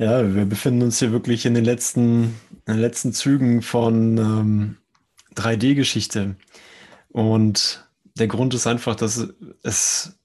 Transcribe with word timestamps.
Ja, 0.00 0.34
wir 0.34 0.46
befinden 0.46 0.80
uns 0.80 0.98
hier 0.98 1.12
wirklich 1.12 1.44
in 1.44 1.52
den 1.52 1.66
letzten, 1.66 2.34
in 2.64 2.72
den 2.72 2.78
letzten 2.78 3.12
Zügen 3.12 3.60
von 3.60 4.16
ähm, 4.16 4.78
3D-Geschichte. 5.34 6.36
Und 7.10 7.86
der 8.14 8.26
Grund 8.26 8.54
ist 8.54 8.66
einfach, 8.66 8.96
dass 8.96 9.28
es 9.62 10.18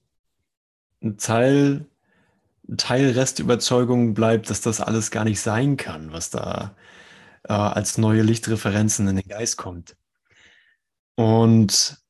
ein 1.02 1.18
Teil, 1.18 1.84
ein 2.66 2.78
Teil 2.78 3.10
Restüberzeugung 3.10 4.14
bleibt, 4.14 4.48
dass 4.48 4.62
das 4.62 4.80
alles 4.80 5.10
gar 5.10 5.24
nicht 5.24 5.40
sein 5.40 5.76
kann, 5.76 6.10
was 6.10 6.30
da 6.30 6.74
äh, 7.44 7.52
als 7.52 7.98
neue 7.98 8.22
Lichtreferenzen 8.22 9.06
in 9.08 9.16
den 9.16 9.28
Geist 9.28 9.58
kommt. 9.58 9.94
Und 11.16 12.02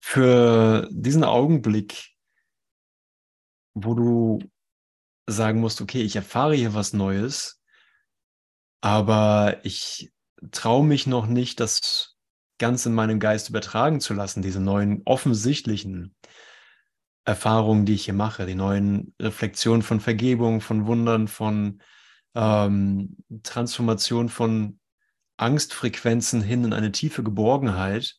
für 0.00 0.88
diesen 0.92 1.24
Augenblick, 1.24 2.12
wo 3.74 3.94
du 3.94 4.38
sagen 5.26 5.60
musst, 5.60 5.80
okay, 5.80 6.02
ich 6.02 6.16
erfahre 6.16 6.54
hier 6.54 6.74
was 6.74 6.92
Neues, 6.92 7.60
aber 8.80 9.58
ich 9.64 10.12
traue 10.50 10.84
mich 10.84 11.06
noch 11.06 11.26
nicht, 11.26 11.60
das 11.60 12.16
ganz 12.58 12.86
in 12.86 12.94
meinem 12.94 13.20
Geist 13.20 13.48
übertragen 13.48 14.00
zu 14.00 14.14
lassen, 14.14 14.42
diese 14.42 14.60
neuen 14.60 15.02
offensichtlichen 15.04 16.14
Erfahrungen, 17.24 17.84
die 17.84 17.94
ich 17.94 18.04
hier 18.04 18.14
mache, 18.14 18.46
die 18.46 18.54
neuen 18.54 19.14
Reflexionen 19.20 19.82
von 19.82 20.00
Vergebung, 20.00 20.60
von 20.60 20.86
Wundern, 20.86 21.28
von 21.28 21.82
ähm, 22.34 23.16
Transformation 23.42 24.28
von 24.28 24.78
Angstfrequenzen 25.36 26.40
hin 26.40 26.64
in 26.64 26.72
eine 26.72 26.92
tiefe 26.92 27.22
Geborgenheit, 27.22 28.16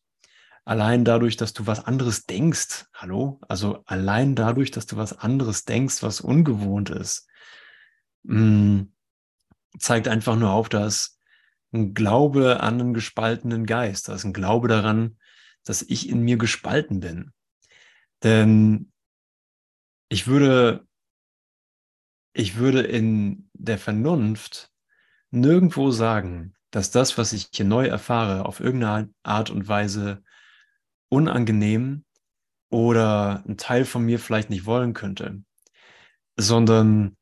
allein 0.67 1.05
dadurch, 1.05 1.37
dass 1.37 1.53
du 1.53 1.65
was 1.65 1.85
anderes 1.85 2.25
denkst, 2.25 2.87
hallo, 2.93 3.39
also 3.47 3.83
allein 3.85 4.35
dadurch, 4.35 4.69
dass 4.69 4.85
du 4.85 4.97
was 4.97 5.17
anderes 5.17 5.63
denkst, 5.63 6.03
was 6.03 6.19
ungewohnt 6.19 6.89
ist, 6.89 7.29
mm, 8.23 8.81
zeigt 9.79 10.09
einfach 10.09 10.35
nur 10.35 10.51
auf, 10.51 10.67
dass 10.67 11.21
ein 11.71 11.93
Glaube 11.93 12.59
an 12.59 12.81
einen 12.81 12.93
gespaltenen 12.93 13.65
Geist, 13.65 14.09
da 14.09 14.15
ist 14.15 14.25
ein 14.25 14.33
Glaube 14.33 14.67
daran, 14.67 15.17
dass 15.63 15.83
ich 15.83 16.09
in 16.09 16.21
mir 16.21 16.37
gespalten 16.37 16.99
bin. 16.99 17.31
Denn 18.23 18.91
ich 20.09 20.27
würde, 20.27 20.85
ich 22.33 22.57
würde 22.57 22.81
in 22.81 23.49
der 23.53 23.77
Vernunft 23.77 24.69
nirgendwo 25.31 25.91
sagen, 25.91 26.55
dass 26.71 26.91
das, 26.91 27.17
was 27.17 27.31
ich 27.31 27.47
hier 27.53 27.65
neu 27.65 27.87
erfahre, 27.87 28.45
auf 28.45 28.59
irgendeine 28.59 29.09
Art 29.23 29.49
und 29.49 29.69
Weise 29.69 30.23
unangenehm 31.09 32.05
oder 32.69 33.43
ein 33.47 33.57
Teil 33.57 33.85
von 33.85 34.03
mir 34.03 34.19
vielleicht 34.19 34.49
nicht 34.49 34.65
wollen 34.65 34.93
könnte, 34.93 35.43
sondern 36.35 37.17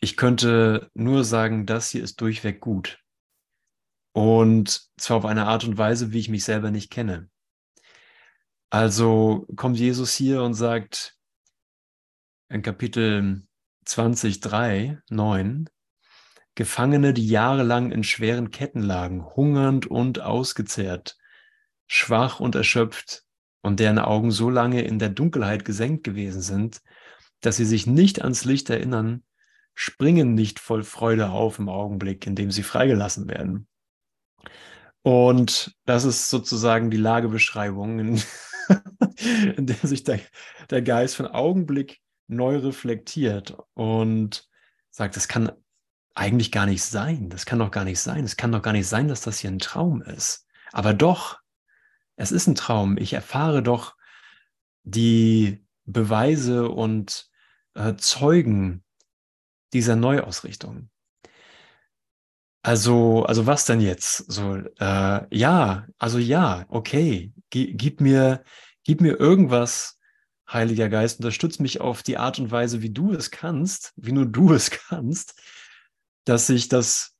ich 0.00 0.16
könnte 0.16 0.90
nur 0.94 1.24
sagen, 1.24 1.66
das 1.66 1.90
hier 1.90 2.02
ist 2.02 2.20
durchweg 2.20 2.60
gut. 2.60 2.98
Und 4.12 4.88
zwar 4.96 5.18
auf 5.18 5.24
eine 5.24 5.46
Art 5.46 5.64
und 5.64 5.76
Weise, 5.76 6.12
wie 6.12 6.18
ich 6.18 6.28
mich 6.28 6.44
selber 6.44 6.70
nicht 6.70 6.90
kenne. 6.90 7.28
Also 8.70 9.46
kommt 9.56 9.78
Jesus 9.78 10.14
hier 10.14 10.42
und 10.42 10.54
sagt 10.54 11.16
in 12.48 12.62
Kapitel 12.62 13.46
20, 13.84 14.40
3, 14.40 15.00
9, 15.10 15.68
Gefangene, 16.54 17.14
die 17.14 17.28
jahrelang 17.28 17.92
in 17.92 18.04
schweren 18.04 18.50
Ketten 18.50 18.82
lagen, 18.82 19.24
hungernd 19.24 19.86
und 19.86 20.20
ausgezehrt, 20.20 21.17
schwach 21.88 22.38
und 22.38 22.54
erschöpft 22.54 23.24
und 23.62 23.80
deren 23.80 23.98
Augen 23.98 24.30
so 24.30 24.48
lange 24.50 24.82
in 24.82 25.00
der 25.00 25.08
Dunkelheit 25.08 25.64
gesenkt 25.64 26.04
gewesen 26.04 26.40
sind, 26.40 26.80
dass 27.40 27.56
sie 27.56 27.64
sich 27.64 27.86
nicht 27.86 28.22
ans 28.22 28.44
Licht 28.44 28.70
erinnern, 28.70 29.24
springen 29.74 30.34
nicht 30.34 30.60
voll 30.60 30.84
Freude 30.84 31.30
auf 31.30 31.58
im 31.58 31.68
Augenblick, 31.68 32.26
in 32.26 32.34
dem 32.34 32.50
sie 32.50 32.62
freigelassen 32.62 33.28
werden. 33.28 33.66
Und 35.02 35.74
das 35.84 36.04
ist 36.04 36.30
sozusagen 36.30 36.90
die 36.90 36.96
Lagebeschreibung, 36.96 37.98
in, 37.98 38.22
in 39.56 39.66
der 39.66 39.76
sich 39.76 40.04
der, 40.04 40.20
der 40.70 40.82
Geist 40.82 41.16
von 41.16 41.26
Augenblick 41.26 42.00
neu 42.26 42.58
reflektiert 42.58 43.56
und 43.74 44.46
sagt, 44.90 45.16
das 45.16 45.28
kann 45.28 45.52
eigentlich 46.14 46.50
gar 46.50 46.66
nicht 46.66 46.82
sein. 46.82 47.30
Das 47.30 47.46
kann 47.46 47.60
doch 47.60 47.70
gar 47.70 47.84
nicht 47.84 48.00
sein. 48.00 48.24
Es 48.24 48.36
kann 48.36 48.52
doch 48.52 48.62
gar 48.62 48.72
nicht 48.72 48.88
sein, 48.88 49.08
dass 49.08 49.20
das 49.20 49.38
hier 49.38 49.50
ein 49.50 49.60
Traum 49.60 50.02
ist. 50.02 50.46
Aber 50.72 50.92
doch, 50.92 51.38
es 52.18 52.32
ist 52.32 52.48
ein 52.48 52.56
Traum. 52.56 52.98
Ich 52.98 53.12
erfahre 53.12 53.62
doch 53.62 53.96
die 54.82 55.64
Beweise 55.84 56.68
und 56.68 57.30
äh, 57.74 57.94
Zeugen 57.96 58.84
dieser 59.72 59.96
Neuausrichtung. 59.96 60.90
Also, 62.62 63.22
also 63.22 63.46
was 63.46 63.64
denn 63.66 63.80
jetzt? 63.80 64.30
So, 64.30 64.56
äh, 64.56 65.36
ja, 65.36 65.86
also 65.98 66.18
ja, 66.18 66.66
okay, 66.68 67.32
G 67.50 67.72
gib 67.74 68.00
mir, 68.00 68.42
gib 68.84 69.00
mir 69.00 69.18
irgendwas, 69.18 69.98
Heiliger 70.50 70.88
Geist, 70.88 71.20
unterstütz 71.20 71.60
mich 71.60 71.80
auf 71.80 72.02
die 72.02 72.16
Art 72.16 72.38
und 72.38 72.50
Weise, 72.50 72.82
wie 72.82 72.90
du 72.90 73.12
es 73.12 73.30
kannst, 73.30 73.92
wie 73.96 74.12
nur 74.12 74.26
du 74.26 74.52
es 74.52 74.70
kannst, 74.70 75.40
dass 76.24 76.48
ich 76.48 76.68
das, 76.68 77.14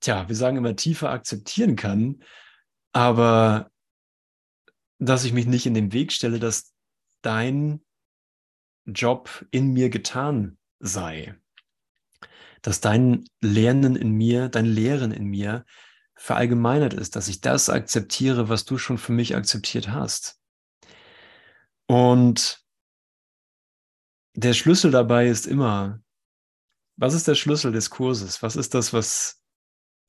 tja, 0.00 0.28
wir 0.28 0.36
sagen 0.36 0.56
immer 0.56 0.76
tiefer 0.76 1.10
akzeptieren 1.10 1.76
kann, 1.76 2.22
aber 2.94 3.70
dass 4.98 5.24
ich 5.24 5.32
mich 5.32 5.46
nicht 5.46 5.66
in 5.66 5.74
den 5.74 5.92
Weg 5.92 6.12
stelle, 6.12 6.38
dass 6.38 6.72
dein 7.20 7.84
Job 8.86 9.44
in 9.50 9.72
mir 9.72 9.90
getan 9.90 10.56
sei. 10.78 11.34
Dass 12.62 12.80
dein 12.80 13.24
Lernen 13.40 13.96
in 13.96 14.12
mir, 14.12 14.48
dein 14.48 14.64
Lehren 14.64 15.10
in 15.10 15.24
mir 15.24 15.66
verallgemeinert 16.14 16.94
ist, 16.94 17.16
dass 17.16 17.28
ich 17.28 17.40
das 17.40 17.68
akzeptiere, 17.68 18.48
was 18.48 18.64
du 18.64 18.78
schon 18.78 18.96
für 18.96 19.12
mich 19.12 19.34
akzeptiert 19.34 19.88
hast. 19.88 20.40
Und 21.86 22.64
der 24.34 24.54
Schlüssel 24.54 24.92
dabei 24.92 25.26
ist 25.26 25.46
immer, 25.46 26.00
was 26.96 27.14
ist 27.14 27.26
der 27.26 27.34
Schlüssel 27.34 27.72
des 27.72 27.90
Kurses? 27.90 28.42
Was 28.42 28.54
ist 28.54 28.72
das, 28.74 28.92
was 28.92 29.42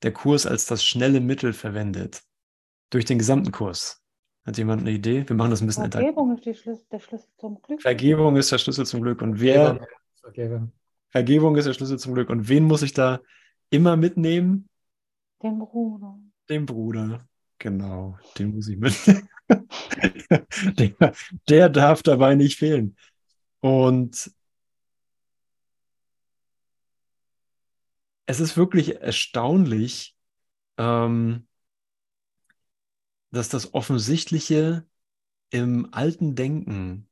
der 0.02 0.12
Kurs 0.12 0.46
als 0.46 0.66
das 0.66 0.84
schnelle 0.84 1.20
Mittel 1.20 1.52
verwendet? 1.52 2.22
Durch 2.90 3.04
den 3.04 3.18
gesamten 3.18 3.52
Kurs. 3.52 4.02
Hat 4.44 4.58
jemand 4.58 4.82
eine 4.82 4.92
Idee? 4.92 5.28
Wir 5.28 5.34
machen 5.34 5.50
das 5.50 5.60
ein 5.60 5.66
bisschen 5.66 5.90
Vergebung 5.90 6.36
ist 6.36 6.42
Schlüssel, 6.42 6.80
der 6.92 7.00
Schlüssel 7.00 7.28
zum 7.36 7.60
Glück. 7.60 7.82
Vergebung 7.82 8.36
ist 8.36 8.52
der 8.52 8.58
Schlüssel 8.58 8.86
zum 8.86 9.02
Glück. 9.02 9.20
Und 9.22 9.40
wer. 9.40 9.84
Vergebung. 10.20 10.72
Vergebung 11.08 11.56
ist 11.56 11.64
der 11.66 11.74
Schlüssel 11.74 11.98
zum 11.98 12.14
Glück. 12.14 12.30
Und 12.30 12.48
wen 12.48 12.64
muss 12.64 12.82
ich 12.82 12.92
da 12.92 13.20
immer 13.70 13.96
mitnehmen? 13.96 14.68
Den 15.42 15.58
Bruder. 15.58 16.18
Den 16.48 16.64
Bruder. 16.64 17.26
Genau, 17.58 18.18
den 18.38 18.54
muss 18.54 18.68
ich 18.68 18.76
mitnehmen. 18.76 19.28
der, 20.78 21.14
der 21.48 21.68
darf 21.68 22.02
dabei 22.02 22.34
nicht 22.34 22.58
fehlen. 22.58 22.96
Und 23.60 24.30
es 28.26 28.40
ist 28.40 28.56
wirklich 28.56 29.00
erstaunlich, 29.00 30.16
ähm, 30.76 31.45
dass 33.30 33.48
das 33.48 33.74
Offensichtliche 33.74 34.86
im 35.50 35.92
alten 35.92 36.34
Denken 36.34 37.08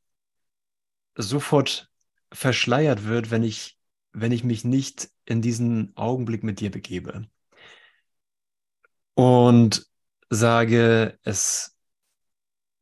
sofort 1.17 1.91
verschleiert 2.33 3.05
wird, 3.05 3.31
wenn 3.31 3.43
ich, 3.43 3.79
wenn 4.13 4.33
ich 4.33 4.45
mich 4.45 4.65
nicht 4.65 5.11
in 5.25 5.43
diesen 5.43 5.97
Augenblick 5.97 6.43
mit 6.43 6.61
dir 6.61 6.71
begebe. 6.71 7.29
Und 9.15 9.87
sage, 10.31 11.19
es 11.23 11.77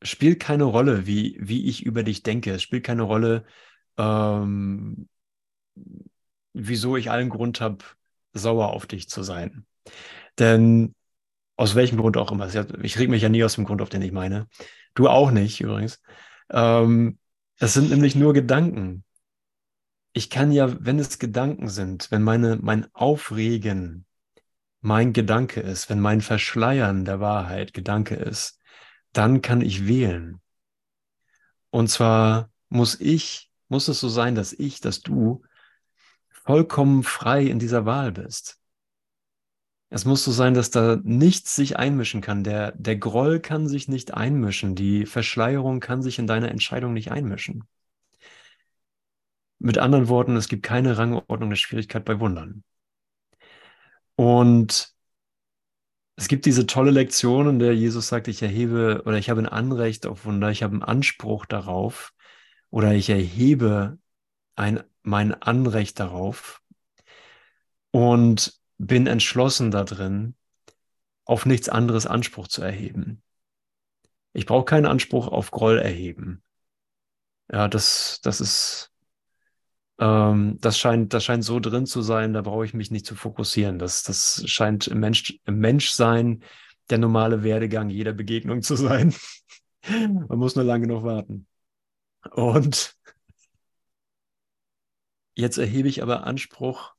spielt 0.02 0.40
keine 0.40 0.64
Rolle, 0.64 1.06
wie, 1.06 1.38
wie 1.40 1.66
ich 1.68 1.84
über 1.84 2.02
dich 2.02 2.22
denke. 2.22 2.52
Es 2.52 2.62
spielt 2.62 2.84
keine 2.84 3.02
Rolle, 3.02 3.44
ähm, 3.98 5.08
wieso 6.54 6.96
ich 6.96 7.10
allen 7.10 7.28
Grund 7.28 7.60
habe, 7.60 7.84
sauer 8.32 8.72
auf 8.72 8.86
dich 8.86 9.08
zu 9.08 9.22
sein. 9.22 9.66
Denn 10.38 10.94
aus 11.56 11.74
welchem 11.74 11.98
Grund 11.98 12.16
auch 12.16 12.32
immer. 12.32 12.48
Ich 12.82 12.98
reg 12.98 13.08
mich 13.08 13.22
ja 13.22 13.28
nie 13.28 13.44
aus 13.44 13.54
dem 13.54 13.64
Grund 13.64 13.82
auf, 13.82 13.88
den 13.88 14.02
ich 14.02 14.12
meine. 14.12 14.48
Du 14.94 15.08
auch 15.08 15.30
nicht, 15.30 15.60
übrigens. 15.60 16.00
Ähm, 16.50 17.18
es 17.58 17.74
sind 17.74 17.90
nämlich 17.90 18.14
nur 18.14 18.32
Gedanken. 18.32 19.04
Ich 20.12 20.28
kann 20.28 20.52
ja, 20.52 20.74
wenn 20.84 20.98
es 20.98 21.18
Gedanken 21.18 21.68
sind, 21.68 22.10
wenn 22.10 22.22
meine, 22.22 22.58
mein 22.60 22.86
Aufregen 22.94 24.06
mein 24.82 25.12
Gedanke 25.12 25.60
ist, 25.60 25.88
wenn 25.88 26.00
mein 26.00 26.20
Verschleiern 26.20 27.04
der 27.04 27.20
Wahrheit 27.20 27.72
Gedanke 27.72 28.16
ist, 28.16 28.58
dann 29.12 29.40
kann 29.40 29.60
ich 29.60 29.86
wählen. 29.86 30.40
Und 31.70 31.88
zwar 31.88 32.50
muss 32.68 33.00
ich, 33.00 33.50
muss 33.68 33.88
es 33.88 34.00
so 34.00 34.08
sein, 34.08 34.34
dass 34.34 34.52
ich, 34.52 34.80
dass 34.80 35.00
du 35.00 35.42
vollkommen 36.28 37.04
frei 37.04 37.44
in 37.44 37.60
dieser 37.60 37.86
Wahl 37.86 38.10
bist. 38.10 38.58
Es 39.94 40.06
muss 40.06 40.24
so 40.24 40.32
sein, 40.32 40.54
dass 40.54 40.70
da 40.70 40.98
nichts 41.04 41.54
sich 41.54 41.76
einmischen 41.76 42.22
kann. 42.22 42.44
Der, 42.44 42.72
der 42.72 42.96
Groll 42.96 43.40
kann 43.40 43.68
sich 43.68 43.88
nicht 43.88 44.14
einmischen. 44.14 44.74
Die 44.74 45.04
Verschleierung 45.04 45.80
kann 45.80 46.00
sich 46.00 46.18
in 46.18 46.26
deine 46.26 46.48
Entscheidung 46.48 46.94
nicht 46.94 47.10
einmischen. 47.12 47.64
Mit 49.58 49.76
anderen 49.76 50.08
Worten, 50.08 50.34
es 50.36 50.48
gibt 50.48 50.62
keine 50.62 50.96
Rangordnung 50.96 51.50
der 51.50 51.56
Schwierigkeit 51.56 52.06
bei 52.06 52.18
Wundern. 52.20 52.64
Und 54.16 54.94
es 56.16 56.28
gibt 56.28 56.46
diese 56.46 56.66
tolle 56.66 56.90
Lektion, 56.90 57.46
in 57.46 57.58
der 57.58 57.74
Jesus 57.76 58.08
sagt, 58.08 58.28
ich 58.28 58.42
erhebe 58.42 59.02
oder 59.04 59.18
ich 59.18 59.28
habe 59.28 59.42
ein 59.42 59.48
Anrecht 59.48 60.06
auf 60.06 60.24
Wunder, 60.24 60.50
ich 60.50 60.62
habe 60.62 60.72
einen 60.72 60.82
Anspruch 60.82 61.44
darauf 61.44 62.14
oder 62.70 62.94
ich 62.94 63.10
erhebe 63.10 63.98
ein, 64.56 64.82
mein 65.02 65.34
Anrecht 65.34 66.00
darauf 66.00 66.62
und 67.90 68.61
bin 68.86 69.06
entschlossen 69.06 69.70
darin, 69.70 70.34
auf 71.24 71.46
nichts 71.46 71.68
anderes 71.68 72.06
Anspruch 72.06 72.48
zu 72.48 72.62
erheben. 72.62 73.22
Ich 74.32 74.46
brauche 74.46 74.64
keinen 74.64 74.86
Anspruch 74.86 75.28
auf 75.28 75.52
Groll 75.52 75.78
erheben. 75.78 76.42
Ja, 77.50 77.68
das, 77.68 78.20
das 78.22 78.40
ist, 78.40 78.92
ähm, 79.98 80.58
das 80.60 80.78
scheint, 80.78 81.14
das 81.14 81.24
scheint 81.24 81.44
so 81.44 81.60
drin 81.60 81.86
zu 81.86 82.02
sein, 82.02 82.32
da 82.32 82.42
brauche 82.42 82.64
ich 82.64 82.74
mich 82.74 82.90
nicht 82.90 83.06
zu 83.06 83.14
fokussieren. 83.14 83.78
Das, 83.78 84.02
das 84.02 84.42
scheint 84.46 84.88
im, 84.88 84.98
Mensch, 84.98 85.38
im 85.44 85.58
Menschsein 85.58 86.42
der 86.90 86.98
normale 86.98 87.44
Werdegang 87.44 87.88
jeder 87.88 88.12
Begegnung 88.12 88.62
zu 88.62 88.74
sein. 88.74 89.14
Man 89.88 90.38
muss 90.38 90.56
nur 90.56 90.64
lange 90.64 90.88
genug 90.88 91.04
warten. 91.04 91.46
Und 92.32 92.96
jetzt 95.34 95.58
erhebe 95.58 95.88
ich 95.88 96.02
aber 96.02 96.24
Anspruch 96.26 96.94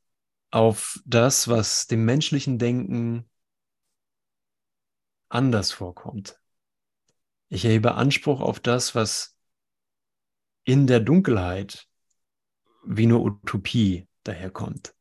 auf 0.54 1.02
das, 1.06 1.48
was 1.48 1.88
dem 1.88 2.06
menschlichen 2.06 2.60
Denken 2.60 3.28
anders 5.28 5.72
vorkommt. 5.72 6.40
Ich 7.50 7.66
erhebe 7.66 7.96
Anspruch 7.96 8.40
auf 8.40 8.60
das, 8.60 8.94
was 8.94 9.36
in 10.64 10.86
der 10.86 11.00
Dunkelheit 11.00 11.88
wie 12.86 13.04
eine 13.04 13.18
Utopie 13.18 14.08
daherkommt. 14.24 14.94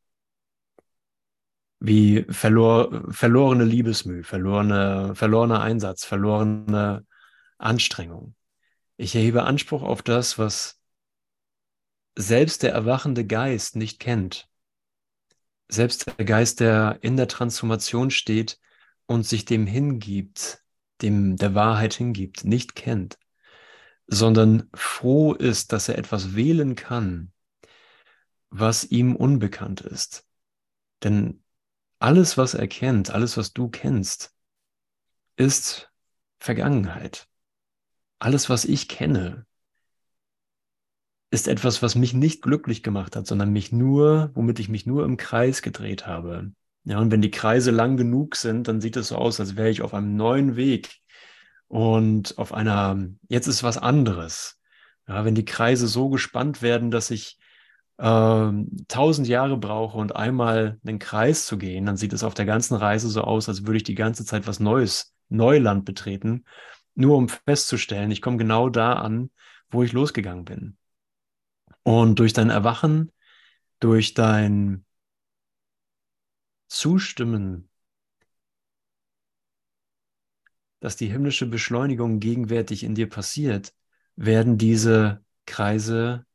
Wie 1.81 2.25
verlor, 2.31 3.13
verlorene 3.13 3.65
Liebesmüh, 3.65 4.23
verlorene, 4.23 5.15
verlorener 5.15 5.61
Einsatz, 5.61 6.07
verlorene 6.07 7.07
Anstrengung. 7.59 8.35
Ich 8.97 9.15
erhebe 9.15 9.43
Anspruch 9.43 9.83
auf 9.83 10.01
das, 10.01 10.39
was 10.39 10.81
selbst 12.17 12.63
der 12.63 12.73
erwachende 12.73 13.27
Geist 13.27 13.77
nicht 13.77 14.01
kennt. 14.01 14.49
Selbst 15.73 16.07
der 16.19 16.27
Geist, 16.27 16.61
der 16.61 16.99
in 17.01 17.17
der 17.17 17.29
Transformation 17.29 18.11
steht 18.11 18.61
und 19.07 19.27
sich 19.27 19.47
dem 19.47 19.67
hingibt, 19.67 20.63
dem 21.01 21.37
der 21.37 21.55
Wahrheit 21.55 21.95
hingibt, 21.95 22.45
nicht 22.45 22.75
kennt, 22.75 23.19
sondern 24.07 24.69
froh 24.75 25.33
ist, 25.33 25.73
dass 25.73 25.89
er 25.89 25.97
etwas 25.97 26.37
wählen 26.37 26.75
kann, 26.75 27.33
was 28.51 28.85
ihm 28.85 29.17
unbekannt 29.17 29.81
ist. 29.81 30.27
Denn 31.03 31.43
alles, 31.99 32.37
was 32.37 32.53
er 32.53 32.69
kennt, 32.69 33.11
alles, 33.11 33.39
was 33.39 33.55
du 33.55 33.71
kennst, 33.71 34.35
ist 35.37 35.91
Vergangenheit. 36.39 37.29
Alles, 38.19 38.51
was 38.51 38.67
ich 38.67 38.89
kenne, 38.89 39.47
ist 41.33 41.49
etwas, 41.49 41.83
was 41.83 41.95
mich 41.95 42.13
nicht 42.13 42.43
glücklich 42.43 42.83
gemacht 42.83 43.17
hat, 43.17 43.27
sondern 43.27 43.53
mich 43.53 43.73
nur, 43.73 44.31
womit 44.35 44.61
ich 44.61 44.69
mich 44.69 44.85
nur 44.85 45.07
im 45.07 45.17
Kreis 45.17 45.63
gedreht 45.63 46.07
habe. 46.07 46.53
Ja, 46.85 46.99
und 46.99 47.11
wenn 47.11 47.23
die 47.23 47.31
Kreise 47.31 47.71
lang 47.71 47.97
genug 47.97 48.37
sind, 48.37 48.69
dann 48.69 48.83
sieht 48.83 48.97
es 48.97 49.09
so 49.09 49.17
aus, 49.17 49.41
als 49.41 49.57
wäre 49.57 49.71
ich 49.71 49.81
auf 49.81 49.95
einem 49.95 50.15
neuen 50.15 50.57
Weg 50.57 50.99
und 51.69 52.37
auf 52.37 52.53
einer, 52.53 53.09
jetzt 53.29 53.47
ist 53.47 53.63
was 53.63 53.79
anderes. 53.79 54.61
Ja, 55.09 55.25
wenn 55.25 55.35
die 55.35 55.47
Kreise 55.47 55.87
so 55.87 56.11
gespannt 56.11 56.61
werden, 56.61 56.91
dass 56.91 57.11
ich 57.11 57.39
ähm, 57.99 58.85
tausend 58.89 59.27
Jahre 59.27 59.57
brauche 59.57 59.97
und 59.97 60.15
einmal 60.15 60.79
einen 60.85 60.99
Kreis 60.99 61.47
zu 61.47 61.57
gehen, 61.57 61.87
dann 61.87 61.97
sieht 61.97 62.13
es 62.13 62.25
auf 62.25 62.35
der 62.35 62.47
ganzen 62.47 62.75
Reise 62.75 63.09
so 63.09 63.23
aus, 63.23 63.49
als 63.49 63.65
würde 63.65 63.79
ich 63.79 63.85
die 63.85 63.95
ganze 63.95 64.27
Zeit 64.27 64.47
was 64.47 64.61
Neues, 64.61 65.15
Neuland 65.31 65.87
betreten, 65.87 66.45
nur 66.95 67.17
um 67.17 67.31
festzustellen, 67.31 68.11
ich 68.11 68.21
komme 68.21 68.37
genau 68.37 68.69
da 68.69 68.95
an, 68.95 69.31
wo 69.71 69.83
ich 69.83 69.95
losgegangen 69.95 70.45
bin. 70.45 70.77
Und 71.85 72.19
durch 72.19 72.33
dein 72.33 72.51
Erwachen, 72.51 73.13
durch 73.81 74.15
dein 74.15 74.85
Zustimmen, 76.69 77.69
dass 80.81 80.97
die 80.97 81.09
himmlische 81.09 81.47
Beschleunigung 81.47 82.19
gegenwärtig 82.21 82.83
in 82.85 82.95
dir 82.95 83.09
passiert, 83.09 83.75
werden 84.17 84.59
diese 84.59 85.25
Kreise 85.47 86.27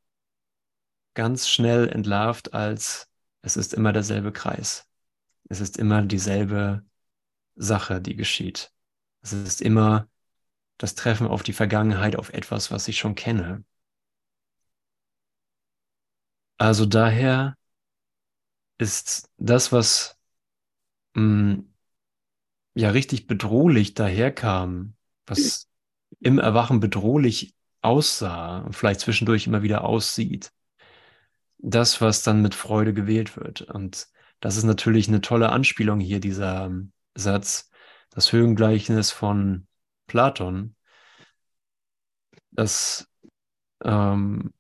ganz 1.14 1.50
schnell 1.50 1.90
entlarvt 1.90 2.54
als 2.54 3.10
es 3.42 3.58
ist 3.58 3.74
immer 3.74 3.94
derselbe 3.94 4.32
Kreis. 4.32 4.88
Es 5.50 5.62
ist 5.62 5.78
immer 5.78 6.02
dieselbe 6.02 6.86
Sache, 7.56 8.02
die 8.02 8.16
geschieht. 8.16 8.72
Es 9.22 9.34
ist 9.34 9.62
immer 9.62 10.10
das 10.78 10.96
Treffen 10.96 11.28
auf 11.28 11.44
die 11.44 11.54
Vergangenheit, 11.54 12.16
auf 12.18 12.34
etwas, 12.34 12.72
was 12.72 12.88
ich 12.88 12.98
schon 13.00 13.16
kenne. 13.16 13.64
Also 16.58 16.86
daher 16.86 17.56
ist 18.78 19.30
das, 19.38 19.72
was 19.72 20.18
mh, 21.16 21.24
mm, 21.56 21.74
ja 22.76 22.92
richtig 22.92 23.28
bedrohlich 23.28 23.94
daherkam, 23.96 24.96
was 25.26 25.68
im 26.20 26.40
Erwachen 26.40 26.80
bedrohlich 26.80 27.56
aussah 27.82 28.60
und 28.60 28.76
vielleicht 28.76 29.00
zwischendurch 29.02 29.48
immer 29.48 29.62
wieder 29.64 29.84
aussieht, 29.84 30.52
das, 31.60 32.02
was 32.02 32.24
dann 32.24 32.42
mit 32.42 32.56
Freude 32.56 32.94
gewählt 32.94 33.36
wird. 33.38 33.62
Und 33.62 34.08
das 34.40 34.58
ist 34.58 34.64
natürlich 34.64 35.08
eine 35.08 35.22
tolle 35.22 35.50
Anspielung 35.50 36.00
hier, 36.00 36.20
dieser 36.20 36.66
ähm, 36.66 36.92
Satz, 37.16 37.72
das 38.12 38.32
Höhengleichnis 38.32 39.12
von 39.12 39.68
Platon, 40.08 40.76
dass 42.52 43.08
ähm, 43.84 44.54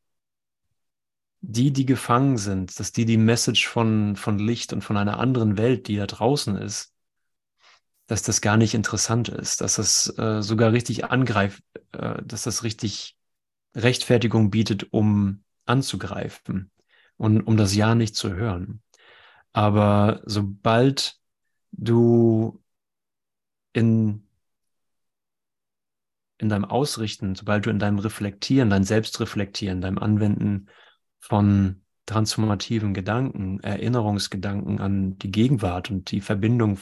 die, 1.42 1.72
die 1.72 1.86
gefangen 1.86 2.38
sind, 2.38 2.80
dass 2.80 2.92
die 2.92 3.06
die 3.06 3.18
Message 3.18 3.68
von, 3.68 4.16
von 4.16 4.40
Licht 4.40 4.74
und 4.74 4.82
von 4.82 4.98
einer 4.98 5.20
anderen 5.20 5.58
Welt, 5.58 5.88
die 5.88 5.98
da 5.98 6.08
draußen 6.08 6.56
ist, 6.58 6.94
dass 8.08 8.24
das 8.24 8.42
gar 8.42 8.58
nicht 8.58 8.74
interessant 8.74 9.30
ist, 9.30 9.62
dass 9.62 9.76
das 9.76 10.18
äh, 10.18 10.42
sogar 10.42 10.72
richtig 10.72 11.06
angreift, 11.06 11.62
äh, 11.92 12.22
dass 12.24 12.44
das 12.44 12.64
richtig 12.64 13.18
Rechtfertigung 13.76 14.50
bietet, 14.50 14.92
um 14.92 15.44
anzugreifen 15.66 16.72
und 17.18 17.42
um 17.42 17.58
das 17.58 17.76
Ja 17.76 17.96
nicht 17.96 18.16
zu 18.16 18.34
hören. 18.34 18.82
Aber 19.54 20.22
sobald 20.26 21.20
du 21.72 22.64
in, 23.74 24.28
in 26.38 26.50
deinem 26.50 26.66
Ausrichten, 26.66 27.36
sobald 27.36 27.66
du 27.66 27.70
in 27.70 27.80
deinem 27.80 28.00
Reflektieren, 28.00 28.70
dein 28.70 28.84
Selbstreflektieren, 28.84 29.82
deinem 29.82 29.98
Anwenden 29.98 30.68
von 31.20 31.82
transformativen 32.06 32.94
Gedanken, 32.94 33.60
Erinnerungsgedanken 33.60 34.80
an 34.80 35.18
die 35.20 35.32
Gegenwart 35.32 35.92
und 35.92 36.12
die 36.12 36.22
Verbindung 36.22 36.80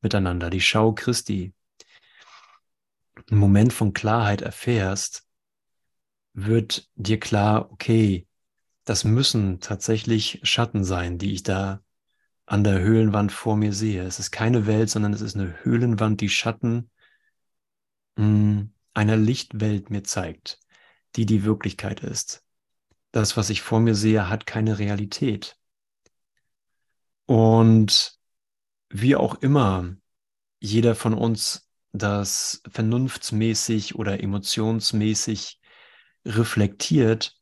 miteinander, 0.00 0.50
die 0.50 0.60
Schau 0.60 0.92
Christi, 0.92 1.54
einen 3.30 3.40
Moment 3.40 3.72
von 3.72 3.92
Klarheit 3.92 4.42
erfährst, 4.42 5.26
wird 6.32 6.90
dir 6.94 7.20
klar, 7.20 7.70
okay, 7.70 8.26
das 8.84 9.04
müssen 9.04 9.60
tatsächlich 9.60 10.40
Schatten 10.42 10.84
sein, 10.84 11.18
die 11.18 11.32
ich 11.32 11.42
da 11.42 11.82
an 12.46 12.64
der 12.64 12.80
Höhlenwand 12.80 13.30
vor 13.30 13.56
mir 13.56 13.72
sehe. 13.72 14.02
Es 14.02 14.18
ist 14.18 14.32
keine 14.32 14.66
Welt, 14.66 14.90
sondern 14.90 15.12
es 15.12 15.20
ist 15.20 15.36
eine 15.36 15.64
Höhlenwand, 15.64 16.20
die 16.20 16.28
Schatten 16.28 16.90
hm, 18.16 18.72
einer 18.94 19.16
Lichtwelt 19.16 19.90
mir 19.90 20.02
zeigt, 20.02 20.58
die 21.14 21.26
die 21.26 21.44
Wirklichkeit 21.44 22.00
ist. 22.00 22.44
Das, 23.12 23.36
was 23.36 23.50
ich 23.50 23.62
vor 23.62 23.80
mir 23.80 23.94
sehe, 23.94 24.28
hat 24.28 24.46
keine 24.46 24.78
Realität. 24.78 25.56
Und 27.26 28.18
wie 28.88 29.16
auch 29.16 29.36
immer 29.36 29.96
jeder 30.60 30.94
von 30.94 31.14
uns 31.14 31.68
das 31.92 32.62
vernunftsmäßig 32.70 33.94
oder 33.96 34.20
emotionsmäßig 34.22 35.60
reflektiert, 36.24 37.36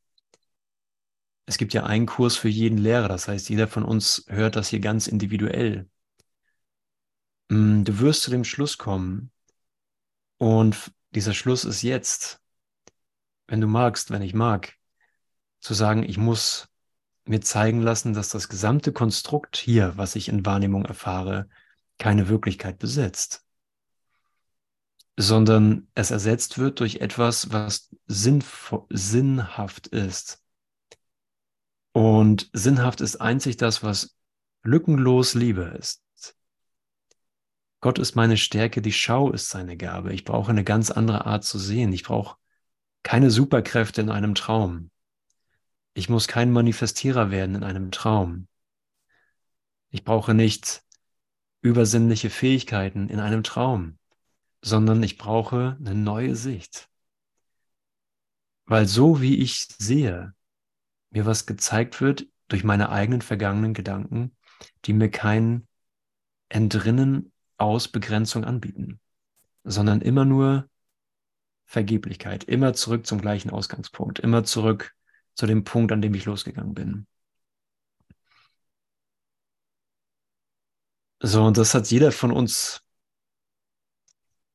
es 1.47 1.59
gibt 1.59 1.73
ja 1.73 1.85
einen 1.85 2.07
Kurs 2.07 2.37
für 2.37 2.49
jeden 2.49 2.79
Lehrer, 2.79 3.09
das 3.09 3.29
heißt, 3.29 3.49
jeder 3.49 3.69
von 3.69 3.83
uns 3.83 4.25
hört 4.29 4.57
das 4.57 4.69
hier 4.69 4.81
ganz 4.81 5.07
individuell. 5.07 5.89
Mm, 7.49 7.85
du 7.85 7.99
wirst 8.01 8.23
zu 8.23 8.31
dem 8.31 8.45
Schluss 8.45 8.79
kommen 8.79 9.31
und 10.37 10.93
dieser 11.11 11.35
Schluss 11.35 11.65
ist 11.65 11.83
jetzt, 11.83 12.41
wenn 13.47 13.61
du 13.61 13.67
magst, 13.67 14.11
wenn 14.11 14.23
ich 14.23 14.35
mag, 14.35 14.78
zu 15.61 15.75
sagen, 15.75 16.03
ich 16.03 16.19
muss 16.19 16.69
mir 17.25 17.41
zeigen 17.41 17.81
lassen, 17.83 18.15
dass 18.15 18.31
das 18.31 18.49
gesamte 18.49 18.93
Konstrukt 18.93 19.57
hier, 19.57 19.97
was 19.97 20.17
ich 20.17 20.29
in 20.29 20.47
Wahrnehmung 20.47 20.85
erfahre, 20.85 21.49
keine 21.99 22.29
Wirklichkeit 22.29 22.79
besitzt, 22.79 23.45
sondern 25.17 25.89
es 25.95 26.11
ersetzt 26.11 26.59
wird 26.59 26.81
durch 26.81 26.97
etwas, 26.97 27.53
was 27.53 27.95
sinnhaft 28.07 29.89
ist 29.89 30.43
Und 31.93 32.49
sinnhaft 32.53 33.01
ist 33.01 33.17
einzig 33.17 33.57
das, 33.57 33.83
was 33.83 34.17
lückenlos 34.63 35.35
Liebe 35.35 35.63
ist. 35.79 36.03
Gott 37.81 37.99
ist 37.99 38.15
meine 38.15 38.37
Stärke, 38.37 38.83
die 38.83 38.93
Schau 38.93 39.31
ist 39.33 39.51
seine 39.51 39.77
Gabe. 39.77 40.13
Ich 40.13 40.25
brauche 40.25 40.51
eine 40.51 40.65
ganz 40.65 40.91
andere 40.91 41.27
Art 41.27 41.45
zu 41.45 41.59
sehen. 41.59 41.93
Ich 41.93 42.05
brauche 42.05 42.37
keine 43.03 43.31
Superkräfte 43.31 44.01
in 44.01 44.11
einem 44.11 44.35
Traum. 44.35 44.91
Ich 45.99 46.09
muss 46.09 46.29
kein 46.29 46.53
Manifestierer 46.53 47.33
werden 47.33 47.57
in 47.57 47.65
einem 47.65 47.91
Traum. 47.91 48.47
Ich 49.91 50.05
brauche 50.05 50.33
nicht 50.33 50.85
übersinnliche 51.61 52.31
Fähigkeiten 52.31 53.09
in 53.09 53.19
einem 53.19 53.43
Traum, 53.43 53.99
sondern 54.63 55.03
ich 55.03 55.19
brauche 55.19 55.77
eine 55.81 55.97
neue 55.97 56.37
Sicht. 56.37 56.89
Weil 58.65 58.87
so 58.87 59.21
wie 59.21 59.39
ich 59.39 59.67
sehe, 59.77 60.35
mir 61.11 61.27
was 61.27 61.47
gezeigt 61.47 62.01
wird 62.01 62.29
durch 62.47 62.63
meine 62.63 62.91
eigenen 62.91 63.21
vergangenen 63.21 63.75
Gedanken, 63.75 64.37
die 64.85 64.93
mir 64.93 65.11
kein 65.11 65.67
Entrinnen 66.49 67.33
aus 67.57 67.89
Begrenzung 67.89 68.45
anbieten, 68.45 69.01
sondern 69.65 70.01
immer 70.01 70.25
nur 70.25 70.71
Vergeblichkeit, 71.65 72.45
immer 72.45 72.73
zurück 72.73 73.05
zum 73.05 73.21
gleichen 73.21 73.51
Ausgangspunkt, 73.51 74.21
immer 74.21 74.45
zurück 74.45 74.95
zu 75.39 75.47
dem 75.47 75.63
Punkt, 75.65 75.93
an 75.93 76.03
dem 76.03 76.15
ich 76.15 76.25
losgegangen 76.25 76.75
bin. 76.75 77.07
So, 81.23 81.45
und 81.45 81.57
das 81.57 81.75
hat 81.75 81.89
jeder 81.91 82.11
von 82.13 82.33
uns, 82.33 82.81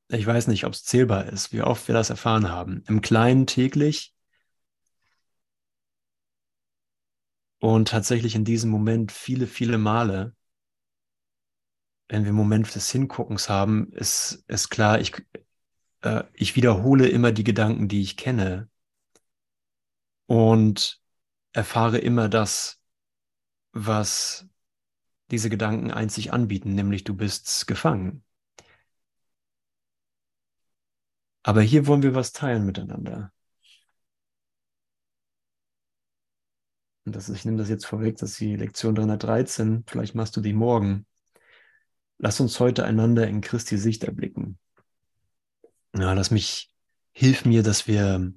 ich 0.09 0.25
weiß 0.27 0.47
nicht, 0.47 0.65
ob 0.65 0.73
es 0.73 0.83
zählbar 0.83 1.25
ist, 1.27 1.53
wie 1.53 1.61
oft 1.61 1.87
wir 1.87 1.95
das 1.95 2.09
erfahren 2.09 2.49
haben, 2.49 2.83
im 2.87 3.01
Kleinen 3.01 3.47
täglich 3.47 4.13
und 7.59 7.87
tatsächlich 7.87 8.35
in 8.35 8.45
diesem 8.45 8.69
Moment 8.69 9.11
viele, 9.11 9.47
viele 9.47 9.77
Male, 9.77 10.35
wenn 12.09 12.23
wir 12.23 12.29
einen 12.29 12.37
Moment 12.37 12.73
des 12.75 12.89
Hinguckens 12.91 13.49
haben, 13.49 13.91
ist, 13.93 14.43
ist 14.47 14.69
klar, 14.69 14.99
ich, 14.99 15.13
äh, 16.01 16.23
ich 16.33 16.55
wiederhole 16.55 17.07
immer 17.09 17.31
die 17.31 17.43
Gedanken, 17.45 17.87
die 17.87 18.01
ich 18.01 18.17
kenne 18.17 18.69
und 20.25 21.01
erfahre 21.53 21.97
immer 21.99 22.29
das, 22.29 22.79
was 23.71 24.47
diese 25.31 25.49
Gedanken 25.49 25.91
einzig 25.91 26.33
anbieten, 26.33 26.75
nämlich 26.75 27.03
du 27.03 27.15
bist 27.15 27.67
gefangen. 27.67 28.23
Aber 31.43 31.61
hier 31.61 31.87
wollen 31.87 32.03
wir 32.03 32.15
was 32.15 32.31
teilen 32.31 32.65
miteinander. 32.65 33.33
Und 37.05 37.15
das, 37.15 37.29
ich 37.29 37.43
nehme 37.43 37.57
das 37.57 37.69
jetzt 37.69 37.85
vorweg, 37.85 38.17
dass 38.17 38.37
die 38.37 38.55
Lektion 38.55 38.95
313, 38.95 39.83
vielleicht 39.87 40.15
machst 40.15 40.37
du 40.37 40.41
die 40.41 40.53
morgen. 40.53 41.05
Lass 42.17 42.39
uns 42.39 42.59
heute 42.59 42.85
einander 42.85 43.27
in 43.27 43.41
Christi 43.41 43.77
Sicht 43.77 44.05
erblicken. 44.05 44.57
Ja, 45.95 46.13
lass 46.13 46.31
mich, 46.31 46.71
hilf 47.11 47.43
mir, 47.45 47.61
dass 47.61 47.87
wir, 47.87 48.33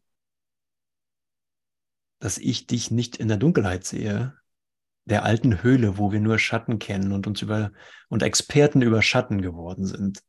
dass 2.19 2.39
ich 2.39 2.67
dich 2.67 2.91
nicht 2.91 3.17
in 3.17 3.29
der 3.29 3.37
Dunkelheit 3.37 3.85
sehe, 3.85 4.35
der 5.05 5.25
alten 5.25 5.63
Höhle, 5.63 5.99
wo 5.99 6.13
wir 6.13 6.21
nur 6.21 6.39
Schatten 6.39 6.79
kennen 6.79 7.13
und 7.13 7.27
uns 7.27 7.41
über 7.43 7.73
und 8.09 8.23
Experten 8.23 8.83
über 8.83 9.03
Schatten 9.03 9.41
geworden 9.41 9.87
sind 9.87 10.23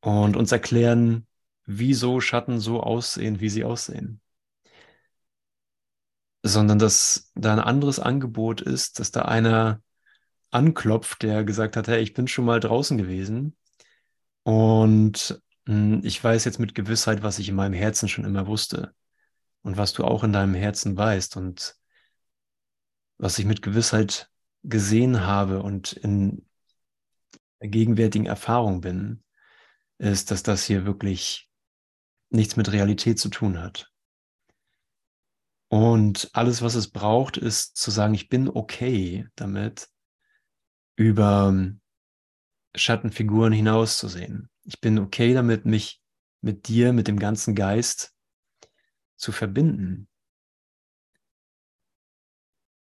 und 0.00 0.36
uns 0.36 0.52
erklären, 0.52 1.26
wieso 1.64 2.20
Schatten 2.20 2.60
so 2.60 2.82
aussehen, 2.82 3.40
wie 3.40 3.48
sie 3.48 3.64
aussehen. 3.64 4.20
Sondern 6.42 6.78
dass 6.78 7.30
da 7.34 7.52
ein 7.52 7.60
anderes 7.60 7.98
Angebot 7.98 8.60
ist, 8.60 9.00
dass 9.00 9.10
da 9.10 9.22
einer 9.22 9.82
anklopft, 10.50 11.22
der 11.22 11.44
gesagt 11.44 11.76
hat, 11.76 11.88
hey, 11.88 12.00
ich 12.00 12.14
bin 12.14 12.28
schon 12.28 12.44
mal 12.44 12.60
draußen 12.60 12.96
gewesen 12.96 13.56
und 14.44 15.42
hm, 15.66 16.02
ich 16.04 16.22
weiß 16.22 16.44
jetzt 16.44 16.58
mit 16.58 16.74
Gewissheit, 16.74 17.22
was 17.22 17.38
ich 17.38 17.48
in 17.48 17.56
meinem 17.56 17.74
Herzen 17.74 18.08
schon 18.08 18.24
immer 18.24 18.46
wusste 18.46 18.94
und 19.62 19.76
was 19.76 19.92
du 19.92 20.04
auch 20.04 20.24
in 20.24 20.32
deinem 20.32 20.54
Herzen 20.54 20.96
weißt 20.96 21.36
und 21.36 21.76
was 23.18 23.38
ich 23.38 23.44
mit 23.44 23.62
Gewissheit 23.62 24.30
gesehen 24.62 25.20
habe 25.22 25.62
und 25.62 25.92
in 25.92 26.46
der 27.60 27.68
gegenwärtigen 27.68 28.26
Erfahrung 28.26 28.80
bin, 28.80 29.22
ist, 29.98 30.30
dass 30.30 30.42
das 30.42 30.64
hier 30.64 30.86
wirklich 30.86 31.50
nichts 32.30 32.56
mit 32.56 32.70
Realität 32.70 33.18
zu 33.18 33.28
tun 33.28 33.60
hat. 33.60 33.90
Und 35.68 36.30
alles, 36.32 36.62
was 36.62 36.74
es 36.74 36.90
braucht, 36.90 37.36
ist 37.36 37.76
zu 37.76 37.90
sagen, 37.90 38.14
ich 38.14 38.28
bin 38.28 38.48
okay 38.48 39.26
damit, 39.34 39.88
über 40.96 41.54
Schattenfiguren 42.74 43.52
hinauszusehen. 43.52 44.48
Ich 44.64 44.80
bin 44.80 44.98
okay 44.98 45.34
damit, 45.34 45.64
mich 45.64 46.00
mit 46.40 46.68
dir, 46.68 46.92
mit 46.92 47.08
dem 47.08 47.18
ganzen 47.18 47.54
Geist 47.54 48.14
zu 49.18 49.32
verbinden. 49.32 50.08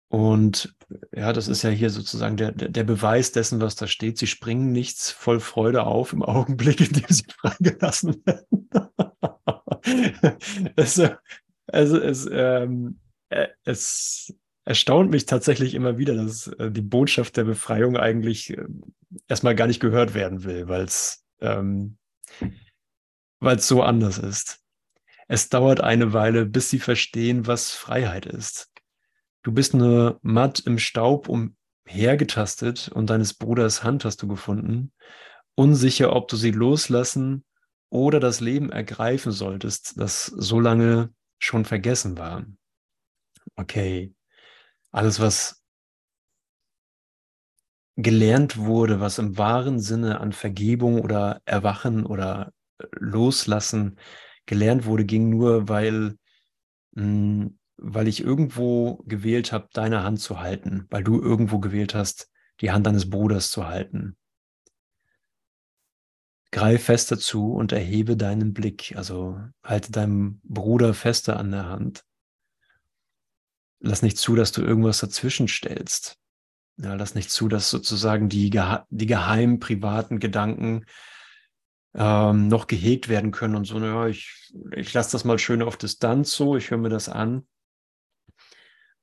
Und 0.10 0.74
ja, 1.14 1.34
das 1.34 1.50
ist 1.50 1.64
ja 1.64 1.70
hier 1.70 1.90
sozusagen 1.90 2.38
der, 2.38 2.54
der 2.54 2.84
Beweis 2.84 3.34
dessen, 3.34 3.60
was 3.60 3.76
da 3.76 3.88
steht. 3.88 4.18
Sie 4.18 4.28
springen 4.28 4.72
nichts 4.72 5.12
voll 5.12 5.40
Freude 5.40 5.84
auf 5.86 6.14
im 6.14 6.24
Augenblick, 6.24 6.80
in 6.80 6.94
dem 6.94 7.10
sie 7.10 7.26
freigelassen 7.38 8.24
werden. 8.26 8.70
also, 10.78 11.10
also 11.68 12.00
es, 12.00 12.28
ähm, 12.32 13.00
äh, 13.30 13.48
es 13.66 14.34
erstaunt 14.64 15.12
mich 15.12 15.26
tatsächlich 15.26 15.74
immer 15.74 15.98
wieder, 15.98 16.16
dass 16.16 16.48
äh, 16.48 16.72
die 16.72 16.82
Botschaft 16.82 17.36
der 17.36 17.44
Befreiung 17.44 17.98
eigentlich 17.98 18.52
äh, 18.52 18.66
erstmal 19.28 19.56
gar 19.56 19.68
nicht 19.68 19.82
gehört 19.82 20.14
werden 20.14 20.46
will, 20.46 20.70
weil 20.70 20.84
es 20.84 21.26
ähm, 21.42 21.98
so 23.58 23.82
anders 23.84 24.18
ist. 24.18 24.62
Es 25.28 25.50
dauert 25.50 25.82
eine 25.82 26.14
Weile, 26.14 26.46
bis 26.46 26.70
sie 26.70 26.80
verstehen, 26.80 27.48
was 27.48 27.72
Freiheit 27.72 28.26
ist. 28.26 28.72
Du 29.44 29.52
bist 29.52 29.74
nur 29.74 30.20
matt 30.22 30.60
im 30.60 30.80
Staub 30.80 31.30
umhergetastet 31.30 32.90
und 32.90 33.10
deines 33.10 33.34
Bruders 33.34 33.84
Hand 33.84 34.06
hast 34.06 34.22
du 34.22 34.28
gefunden, 34.28 34.92
unsicher, 35.56 36.16
ob 36.16 36.28
du 36.28 36.38
sie 36.38 36.52
loslassen 36.52 37.44
oder 37.90 38.20
das 38.20 38.40
Leben 38.40 38.72
ergreifen 38.72 39.32
solltest, 39.32 40.00
das 40.00 40.26
so 40.26 40.60
lange 40.60 41.14
schon 41.40 41.66
vergessen 41.66 42.18
war. 42.18 42.46
Okay, 43.56 44.14
alles, 44.92 45.20
was 45.20 45.64
gelernt 47.96 48.58
wurde, 48.58 49.00
was 49.00 49.18
im 49.18 49.38
wahren 49.38 49.80
Sinne 49.80 50.22
an 50.22 50.32
Vergebung 50.32 51.02
oder 51.02 51.42
Erwachen 51.46 52.06
oder 52.06 52.54
Loslassen 52.92 53.98
gelernt 54.48 54.86
wurde, 54.86 55.06
ging 55.06 55.30
nur, 55.30 55.70
weil 55.70 56.18
mh, 56.94 57.04
hm, 57.04 57.58
weil 57.78 58.08
ich 58.08 58.22
irgendwo 58.22 58.96
gewählt 59.06 59.52
habe, 59.52 59.70
deine 59.72 60.04
Hand 60.04 60.20
zu 60.20 60.40
halten, 60.40 60.88
weil 60.90 61.04
du 61.04 61.22
irgendwo 61.22 61.60
gewählt 61.60 61.94
hast, 61.94 62.30
die 62.60 62.72
Hand 62.72 62.88
deines 62.88 63.10
Bruders 63.10 63.52
zu 63.52 63.68
halten. 63.68 64.18
Greif 66.52 66.86
fester 66.86 67.20
zu 67.20 67.54
und 67.54 67.72
erhebe 67.72 68.18
deinen 68.18 68.54
Blick, 68.54 68.96
also 68.96 69.40
halte 69.64 69.92
deinem 69.92 70.42
Bruder 70.44 70.94
fester 70.94 71.38
an 71.38 71.52
der 71.52 71.68
Hand. 71.68 72.04
Lass 73.80 74.02
nicht 74.02 74.18
zu, 74.18 74.36
dass 74.36 74.52
du 74.52 74.64
irgendwas 74.64 75.00
dazwischen 75.00 75.48
stellst. 75.48 76.18
Ja, 76.78 76.96
lass 76.96 77.16
nicht 77.16 77.30
zu, 77.30 77.48
dass 77.48 77.70
sozusagen 77.70 78.28
die, 78.30 78.50
die 78.50 79.06
geheimen 79.06 79.60
privaten 79.60 80.20
Gedanken 80.20 80.86
ähm, 81.96 82.48
noch 82.48 82.68
gehegt 82.68 83.10
werden 83.10 83.32
können 83.32 83.56
und 83.56 83.66
so, 83.66 83.80
naja, 83.80 84.08
ich, 84.08 84.54
ich 84.76 84.94
lasse 84.94 85.12
das 85.12 85.24
mal 85.24 85.40
schön 85.40 85.62
auf 85.62 85.78
Distanz 85.78 86.32
so, 86.34 86.56
ich 86.56 86.72
höre 86.72 86.78
mir 86.78 86.90
das 86.90 87.10
an 87.10 87.48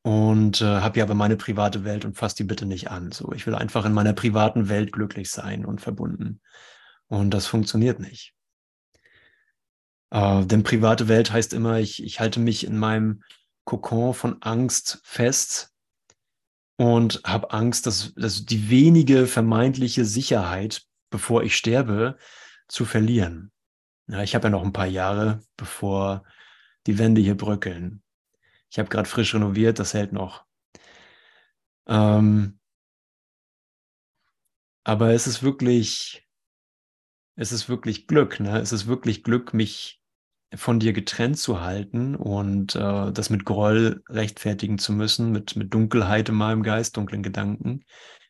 und 0.05 0.61
äh, 0.61 0.65
habe 0.67 0.99
ja 0.99 1.05
aber 1.05 1.15
meine 1.15 1.37
private 1.37 1.85
Welt 1.85 2.05
und 2.05 2.17
fass 2.17 2.35
die 2.35 2.45
bitte 2.45 2.67
nicht 2.67 2.91
an. 2.91 3.11
So, 3.11 3.33
ich 3.33 3.47
will 3.47 3.55
einfach 3.55 3.87
in 3.87 3.95
meiner 3.95 4.13
privaten 4.13 4.69
Welt 4.69 4.93
glücklich 4.93 5.31
sein 5.31 5.65
und 5.65 5.81
verbunden. 5.81 6.43
Und 7.09 7.31
das 7.31 7.47
funktioniert 7.47 8.01
nicht. 8.01 8.35
Äh, 10.11 10.45
denn 10.45 10.63
private 10.63 11.09
Welt 11.09 11.33
heißt 11.33 11.55
immer, 11.55 11.79
ich, 11.79 12.05
ich 12.05 12.21
halte 12.21 12.39
mich 12.39 12.67
in 12.67 12.77
meinem 12.77 13.23
Kokon 13.65 14.13
von 14.13 14.43
Angst 14.43 15.01
fest 15.05 15.73
und 16.77 17.23
habe 17.25 17.53
Angst, 17.53 17.87
dass, 17.87 18.13
dass 18.15 18.45
die 18.45 18.69
wenige 18.69 19.27
vermeintliche 19.27 20.05
Sicherheit, 20.05 20.83
bevor 21.09 21.43
ich 21.45 21.57
sterbe, 21.57 22.19
zu 22.69 22.85
verlieren. 22.85 23.53
Ja, 24.07 24.23
ich 24.23 24.35
habe 24.35 24.47
ja 24.47 24.51
noch 24.51 24.65
ein 24.65 24.73
paar 24.73 24.87
Jahre, 24.87 25.41
bevor 25.57 26.25
die 26.87 26.99
Wände 26.99 27.21
hier 27.21 27.37
bröckeln. 27.37 28.03
Ich 28.71 28.79
habe 28.79 28.89
gerade 28.89 29.09
frisch 29.09 29.35
renoviert, 29.35 29.79
das 29.79 29.95
hält 29.95 30.13
noch. 30.13 30.45
Ähm, 31.87 32.59
aber 34.85 35.13
es 35.15 35.27
ist 35.27 35.43
wirklich, 35.43 36.27
es 37.37 37.53
ist 37.53 37.69
wirklich 37.69 38.07
Glück, 38.07 38.41
ne? 38.41 38.59
Es 38.61 38.73
ist 38.73 38.87
wirklich 38.87 39.23
Glück, 39.23 39.55
mich 39.55 40.01
von 40.55 40.79
dir 40.79 40.93
getrennt 40.93 41.39
zu 41.39 41.61
halten 41.61 42.15
und 42.15 42.77
äh, 42.77 43.13
das 43.13 43.31
mit 43.31 43.45
Groll 43.45 44.03
rechtfertigen 44.09 44.79
zu 44.79 44.93
müssen, 44.93 45.33
mit, 45.33 45.57
mit 45.57 45.73
Dunkelheit 45.75 46.29
in 46.29 46.37
meinem 46.37 46.63
Geist, 46.63 46.97
dunklen 46.97 47.23
Gedanken. 47.23 47.85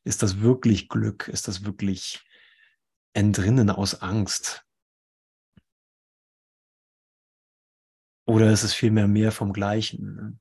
Ist 0.04 0.22
das 0.22 0.40
wirklich 0.40 0.88
Glück? 0.88 1.28
Ist 1.28 1.48
das 1.48 1.64
wirklich 1.64 2.24
Entrinnen 3.14 3.70
aus 3.70 4.02
Angst? 4.02 4.66
Oder 8.26 8.52
ist 8.52 8.62
es 8.62 8.74
vielmehr 8.74 9.06
mehr 9.06 9.32
vom 9.32 9.52
Gleichen? 9.52 10.40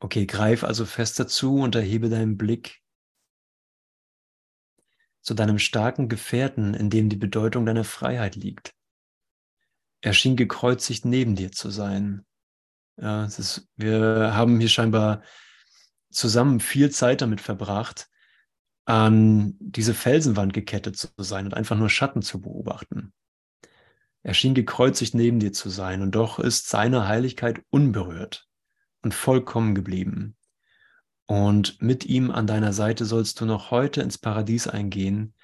Okay, 0.00 0.26
greif 0.26 0.64
also 0.64 0.84
fest 0.84 1.20
dazu 1.20 1.56
und 1.56 1.74
erhebe 1.74 2.08
deinen 2.08 2.36
Blick 2.36 2.82
zu 5.20 5.34
deinem 5.34 5.58
starken 5.58 6.08
Gefährten, 6.08 6.74
in 6.74 6.90
dem 6.90 7.08
die 7.08 7.16
Bedeutung 7.16 7.64
deiner 7.64 7.84
Freiheit 7.84 8.34
liegt. 8.34 8.74
Er 10.00 10.14
schien 10.14 10.34
gekreuzigt 10.34 11.04
neben 11.04 11.36
dir 11.36 11.52
zu 11.52 11.70
sein. 11.70 12.26
Ja, 12.96 13.24
ist, 13.24 13.68
wir 13.76 14.34
haben 14.34 14.58
hier 14.58 14.68
scheinbar 14.68 15.22
zusammen 16.10 16.58
viel 16.58 16.90
Zeit 16.90 17.20
damit 17.20 17.40
verbracht, 17.40 18.10
an 18.84 19.54
diese 19.60 19.94
Felsenwand 19.94 20.52
gekettet 20.52 20.96
zu 20.96 21.08
sein 21.18 21.46
und 21.46 21.54
einfach 21.54 21.76
nur 21.76 21.88
Schatten 21.88 22.22
zu 22.22 22.40
beobachten. 22.40 23.12
Er 24.22 24.34
schien 24.34 24.54
gekreuzigt 24.54 25.14
neben 25.14 25.40
dir 25.40 25.52
zu 25.52 25.68
sein 25.68 26.02
und 26.02 26.12
doch 26.12 26.38
ist 26.38 26.68
seine 26.68 27.08
Heiligkeit 27.08 27.62
unberührt 27.70 28.48
und 29.02 29.14
vollkommen 29.14 29.74
geblieben. 29.74 30.36
Und 31.26 31.80
mit 31.80 32.04
ihm 32.04 32.30
an 32.30 32.46
deiner 32.46 32.72
Seite 32.72 33.04
sollst 33.04 33.40
du 33.40 33.46
noch 33.46 33.70
heute 33.70 34.02
ins 34.02 34.18
Paradies 34.18 34.66
eingehen 34.66 35.34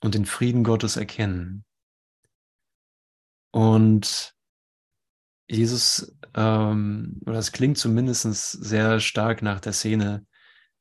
und 0.00 0.14
den 0.14 0.26
Frieden 0.26 0.64
Gottes 0.64 0.96
erkennen. 0.96 1.64
Und 3.52 4.34
Jesus, 5.48 6.16
ähm, 6.34 7.20
oder 7.26 7.38
es 7.38 7.52
klingt 7.52 7.78
zumindest 7.78 8.22
sehr 8.52 9.00
stark 9.00 9.42
nach 9.42 9.60
der 9.60 9.72
Szene, 9.72 10.26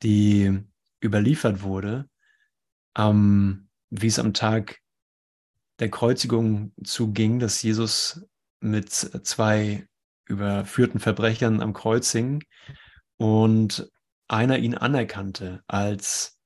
die 0.04 0.64
überliefert 1.04 1.62
wurde, 1.62 2.10
ähm, 2.98 3.70
wie 3.90 4.08
es 4.08 4.20
am 4.20 4.34
Tag 4.34 4.80
der 5.80 5.90
Kreuzigung 5.90 6.74
zuging, 6.84 7.40
dass 7.40 7.62
Jesus 7.62 8.26
mit 8.60 8.90
zwei 8.92 9.88
überführten 10.26 11.00
Verbrechern 11.00 11.62
am 11.62 11.74
Kreuz 11.74 12.12
hing 12.12 12.44
und 13.18 13.90
einer 14.28 14.60
ihn 14.60 14.76
anerkannte 14.76 15.64
als 15.68 16.38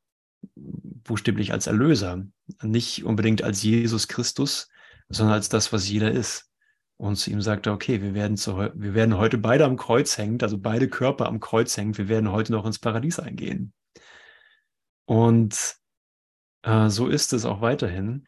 buchstäblich 0.56 1.52
als 1.52 1.68
Erlöser, 1.68 2.26
nicht 2.62 3.04
unbedingt 3.04 3.44
als 3.44 3.62
Jesus 3.64 4.08
Christus, 4.08 4.70
sondern 5.10 5.36
als 5.36 5.50
das, 5.50 5.74
was 5.74 5.90
jeder 5.90 6.12
ist. 6.12 6.50
Und 6.98 7.18
zu 7.18 7.32
ihm 7.32 7.42
sagte, 7.42 7.72
okay, 7.72 8.02
wir 8.02 8.14
werden, 8.14 8.38
zu, 8.38 8.58
wir 8.58 8.94
werden 8.94 9.18
heute 9.18 9.38
beide 9.38 9.66
am 9.66 9.78
Kreuz 9.78 10.18
hängen, 10.18 10.40
also 10.42 10.58
beide 10.58 10.88
Körper 10.88 11.26
am 11.26 11.40
Kreuz 11.40 11.76
hängen, 11.76 11.98
wir 11.98 12.08
werden 12.08 12.32
heute 12.32 12.54
noch 12.54 12.66
ins 12.66 12.80
Paradies 12.80 13.20
eingehen. 13.20 13.74
Und 15.06 15.78
äh, 16.64 16.90
so 16.90 17.08
ist 17.08 17.34
es 17.34 17.46
auch 17.46 17.62
weiterhin, 17.62 18.28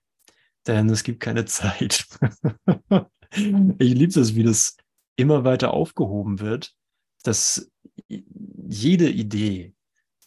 denn 0.68 0.90
es 0.90 1.04
gibt 1.04 1.20
keine 1.20 1.46
Zeit. 1.46 2.06
ich 3.80 3.94
liebe 3.94 4.20
es, 4.20 4.36
wie 4.36 4.44
das 4.44 4.78
immer 5.16 5.44
weiter 5.44 5.74
aufgehoben 5.74 6.40
wird, 6.40 6.76
dass 7.24 7.72
jede 8.08 9.10
Idee, 9.10 9.74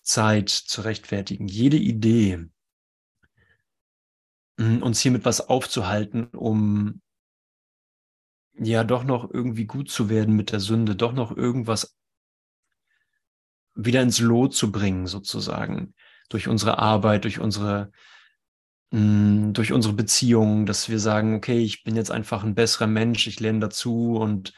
Zeit 0.03 0.49
zu 0.49 0.81
rechtfertigen, 0.83 1.49
jede 1.49 1.77
Idee, 1.77 2.47
hm, 4.59 4.83
uns 4.83 5.01
hiermit 5.01 5.25
was 5.25 5.49
aufzuhalten, 5.49 6.29
um 6.29 7.03
ja 8.55 8.85
doch 8.85 9.05
noch 9.05 9.31
irgendwie 9.31 9.67
gut 9.67 9.91
zu 9.91 10.09
werden 10.09 10.35
mit 10.35 10.51
der 10.51 10.61
Sünde, 10.61 10.97
doch 10.97 11.13
noch 11.13 11.37
irgendwas 11.37 11.95
wieder 13.75 14.03
ins 14.03 14.19
Lot 14.19 14.55
zu 14.55 14.73
bringen, 14.73 15.07
sozusagen, 15.07 15.95
durch 16.29 16.49
unsere 16.49 16.79
Arbeit, 16.79 17.25
durch 17.25 17.41
unsere, 17.41 17.91
mh, 18.91 18.99
hm, 18.99 19.53
durch 19.55 19.73
unsere 19.73 19.95
Beziehungen, 19.95 20.67
dass 20.67 20.89
wir 20.89 20.99
sagen, 20.99 21.35
okay, 21.35 21.59
ich 21.61 21.85
bin 21.85 21.97
jetzt 21.97 22.11
einfach 22.11 22.45
ein 22.45 22.55
besserer 22.55 22.87
Mensch, 22.87 23.27
ich 23.27 23.41
lerne 23.41 23.61
dazu 23.61 24.17
und 24.17 24.53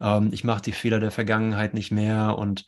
ähm, 0.00 0.30
ich 0.32 0.44
mache 0.44 0.62
die 0.62 0.72
Fehler 0.72 1.00
der 1.00 1.10
Vergangenheit 1.10 1.74
nicht 1.74 1.90
mehr 1.90 2.36
und 2.38 2.66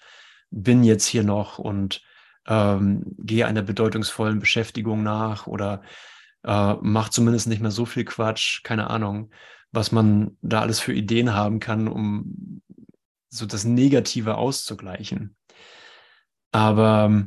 bin 0.51 0.85
jetzt 0.85 1.07
hier 1.07 1.25
noch 1.25 1.59
und 1.59 2.03
ähm, 2.47 3.05
gehe 3.19 3.47
einer 3.47 3.63
bedeutungsvollen 3.63 4.39
Beschäftigung 4.39 5.03
nach 5.03 5.47
oder 5.47 5.83
äh, 6.45 6.75
macht 6.81 7.13
zumindest 7.13 7.49
nicht 7.49 7.61
mehr 7.63 7.71
so 7.71 7.87
viel 7.87 8.05
Quatsch, 8.05 8.63
keine 8.63 8.91
Ahnung, 8.91 9.31
was 9.73 9.93
man 9.93 10.37
da 10.43 10.61
alles 10.61 10.79
für 10.81 10.93
Ideen 10.93 11.35
haben 11.35 11.59
kann, 11.59 11.89
um 11.89 12.63
so 13.29 13.47
das 13.47 13.65
Negative 13.65 14.37
auszugleichen. 14.37 15.37
Aber 16.53 17.27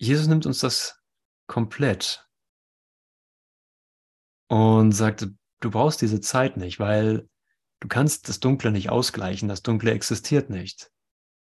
Jesus 0.00 0.28
nimmt 0.28 0.46
uns 0.46 0.60
das 0.60 0.98
komplett 1.46 2.26
und 4.48 4.92
sagt, 4.92 5.28
du 5.60 5.70
brauchst 5.70 6.00
diese 6.00 6.22
Zeit 6.22 6.56
nicht, 6.56 6.80
weil 6.80 7.28
du 7.80 7.88
kannst 7.88 8.30
das 8.30 8.40
Dunkle 8.40 8.72
nicht 8.72 8.88
ausgleichen. 8.88 9.46
Das 9.46 9.62
Dunkle 9.62 9.92
existiert 9.92 10.48
nicht. 10.48 10.90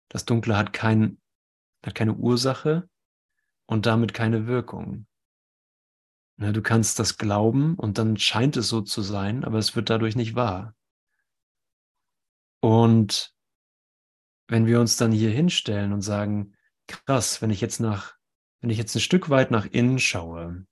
Das 0.08 0.24
Dunkle 0.24 0.56
hat, 0.56 0.72
kein, 0.72 1.20
hat 1.84 1.94
keine 1.94 2.14
Ursache 2.14 2.90
und 3.66 3.86
damit 3.86 4.12
keine 4.12 4.48
Wirkung. 4.48 5.06
Du 6.36 6.60
kannst 6.60 6.98
das 6.98 7.16
glauben 7.16 7.76
und 7.76 7.98
dann 7.98 8.16
scheint 8.16 8.56
es 8.56 8.68
so 8.68 8.80
zu 8.80 9.02
sein, 9.02 9.44
aber 9.44 9.58
es 9.58 9.76
wird 9.76 9.88
dadurch 9.88 10.16
nicht 10.16 10.34
wahr. 10.34 10.74
Und 12.60 13.32
wenn 14.48 14.66
wir 14.66 14.80
uns 14.80 14.96
dann 14.96 15.12
hier 15.12 15.30
hinstellen 15.30 15.92
und 15.92 16.02
sagen, 16.02 16.56
krass, 16.88 17.40
wenn 17.40 17.50
ich 17.50 17.60
jetzt 17.60 17.78
nach, 17.78 18.17
wenn 18.60 18.70
ich 18.70 18.78
jetzt 18.78 18.94
ein 18.94 19.00
Stück 19.00 19.30
weit 19.30 19.50
nach 19.50 19.66
innen 19.66 19.98
schaue, 19.98 20.66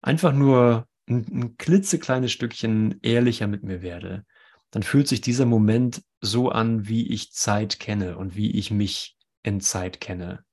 einfach 0.00 0.32
nur 0.32 0.88
ein, 1.08 1.26
ein 1.32 1.56
klitzekleines 1.56 2.32
Stückchen 2.32 2.98
ehrlicher 3.02 3.46
mit 3.46 3.62
mir 3.62 3.82
werde, 3.82 4.24
dann 4.70 4.82
fühlt 4.82 5.06
sich 5.06 5.20
dieser 5.20 5.46
Moment 5.46 6.02
so 6.20 6.48
an, 6.50 6.88
wie 6.88 7.08
ich 7.08 7.32
Zeit 7.32 7.78
kenne 7.78 8.16
und 8.16 8.36
wie 8.36 8.50
ich 8.52 8.70
mich 8.70 9.16
in 9.42 9.60
Zeit 9.60 10.00
kenne. 10.00 10.44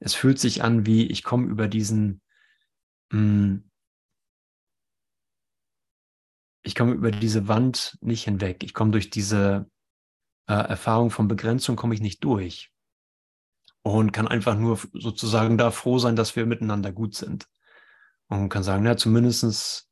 Es 0.00 0.14
fühlt 0.14 0.38
sich 0.38 0.62
an, 0.62 0.86
wie 0.86 1.06
ich 1.06 1.24
komme 1.24 1.48
über 1.48 1.68
diesen, 1.68 2.22
mh, 3.10 3.18
hm, 3.18 3.70
ich 6.62 6.74
komme 6.74 6.92
über 6.92 7.10
diese 7.10 7.48
Wand 7.48 7.96
nicht 8.00 8.24
hinweg. 8.24 8.62
Ich 8.62 8.74
komme 8.74 8.90
durch 8.90 9.08
diese 9.10 9.70
äh, 10.46 10.52
Erfahrung 10.52 11.10
von 11.10 11.28
Begrenzung, 11.28 11.76
komme 11.76 11.94
ich 11.94 12.00
nicht 12.00 12.22
durch. 12.24 12.70
Und 13.82 14.12
kann 14.12 14.28
einfach 14.28 14.56
nur 14.56 14.78
sozusagen 14.92 15.56
da 15.56 15.70
froh 15.70 15.98
sein, 15.98 16.16
dass 16.16 16.36
wir 16.36 16.46
miteinander 16.46 16.92
gut 16.92 17.14
sind. 17.14 17.46
Und 18.28 18.48
kann 18.50 18.62
sagen, 18.62 18.84
ja, 18.84 18.96
zumindestens 18.96 19.88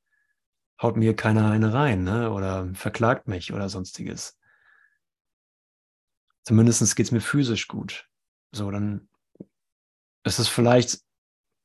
haut 0.81 0.97
mir 0.97 1.17
keiner 1.17 1.51
eine 1.51 1.73
rein, 1.73 2.05
ne? 2.05 2.31
Oder 2.31 2.69
verklagt 2.75 3.29
mich 3.29 3.53
oder 3.53 3.69
sonstiges. 3.69 4.39
Zumindest 6.45 6.95
geht 6.95 7.07
es 7.07 7.13
mir 7.13 7.21
physisch 7.21 7.69
gut. 7.69 8.09
So, 8.53 8.71
dann 8.71 9.09
ist 10.25 10.39
es 10.39 10.49
vielleicht, 10.49 11.01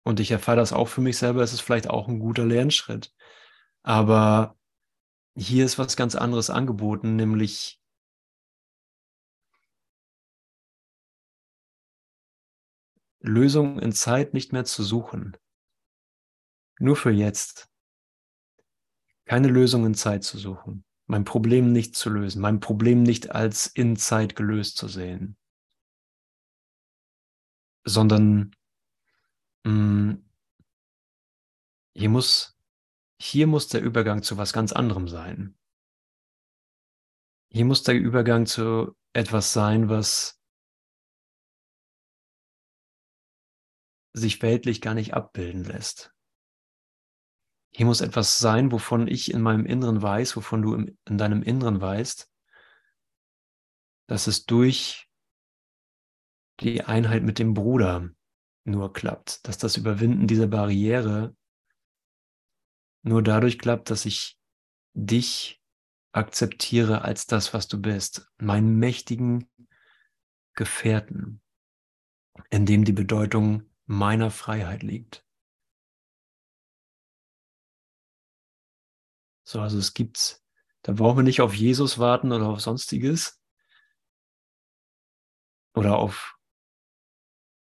und 0.04 0.20
ich 0.20 0.32
erfahre 0.32 0.58
das 0.58 0.72
auch 0.72 0.88
für 0.88 1.02
mich 1.02 1.18
selber, 1.18 1.44
ist 1.44 1.54
es 1.54 1.60
vielleicht 1.60 1.90
auch 1.90 2.08
ein 2.08 2.20
guter 2.20 2.46
Lernschritt. 2.46 3.14
Aber 3.84 4.56
hier 5.36 5.66
ist 5.66 5.78
was 5.78 5.98
ganz 5.98 6.16
anderes 6.16 6.50
angeboten, 6.50 7.16
nämlich 7.16 7.81
Lösungen 13.22 13.80
in 13.80 13.92
Zeit 13.92 14.34
nicht 14.34 14.52
mehr 14.52 14.66
zu 14.66 14.84
suchen. 14.84 15.38
Nur 16.80 16.96
für 16.96 17.12
jetzt. 17.12 17.70
Keine 19.26 19.48
Lösung 19.48 19.86
in 19.86 19.94
Zeit 19.94 20.24
zu 20.24 20.38
suchen. 20.38 20.84
Mein 21.06 21.26
Problem 21.26 21.72
nicht 21.72 21.96
zu 21.96 22.10
lösen. 22.10 22.42
Mein 22.42 22.60
Problem 22.60 23.04
nicht 23.04 23.32
als 23.32 23.68
in 23.68 23.96
Zeit 23.96 24.36
gelöst 24.36 24.78
zu 24.78 24.88
sehen. 24.88 25.38
Sondern 27.84 28.56
mh, 29.64 29.72
mm, 29.72 30.32
hier 31.94 32.10
muss, 32.10 32.58
hier 33.20 33.48
muss 33.48 33.68
der 33.68 33.82
Übergang 33.82 34.24
zu 34.24 34.38
was 34.38 34.54
ganz 34.54 34.72
anderem 34.72 35.08
sein. 35.08 35.58
Hier 37.50 37.66
muss 37.66 37.84
der 37.84 37.96
Übergang 37.96 38.46
zu 38.46 38.96
etwas 39.14 39.54
sein, 39.54 39.90
was 39.90 40.41
sich 44.13 44.41
weltlich 44.41 44.82
gar 44.82 44.93
nicht 44.93 45.13
abbilden 45.13 45.63
lässt. 45.63 46.13
Hier 47.74 47.86
muss 47.86 48.02
etwas 48.02 48.38
sein, 48.38 48.71
wovon 48.71 49.08
ich 49.08 49.34
in 49.34 49.41
meinem 49.41 49.65
Inneren 49.65 50.02
weiß, 50.02 50.36
wovon 50.36 50.62
du 50.62 50.76
in 50.76 51.17
deinem 51.17 51.41
Inneren 51.41 51.80
weißt, 51.80 52.30
dass 54.08 54.28
es 54.28 54.45
durch 54.45 55.10
die 56.60 56.84
Einheit 56.84 57.24
mit 57.24 57.39
dem 57.39 57.54
Bruder 57.54 58.10
nur 58.65 58.93
klappt, 58.93 59.47
dass 59.47 59.58
das 59.58 59.78
Überwinden 59.78 60.28
dieser 60.28 60.47
Barriere 60.47 61.36
nur 63.04 63.24
dadurch 63.24 63.58
klappt, 63.58 63.89
dass 63.89 64.06
ich 64.06 64.38
dich 64.93 65.62
akzeptiere 66.12 67.04
als 67.04 67.26
das, 67.26 67.54
was 67.54 67.67
du 67.67 67.82
bist, 67.82 68.30
meinen 68.38 68.76
mächtigen 68.76 69.50
Gefährten, 70.54 71.41
in 72.50 72.65
dem 72.65 72.84
die 72.84 72.91
Bedeutung 72.91 73.71
meiner 73.92 74.32
Freiheit 74.32 74.84
liegt. 74.84 75.26
So, 79.44 79.60
also 79.60 79.78
es 79.78 79.94
gibt's, 79.94 80.42
da 80.82 80.94
brauchen 80.94 81.18
wir 81.18 81.24
nicht 81.24 81.42
auf 81.42 81.54
Jesus 81.54 82.00
warten 82.00 82.32
oder 82.32 82.48
auf 82.48 82.62
sonstiges 82.62 83.42
oder 85.74 85.98
auf 85.98 86.38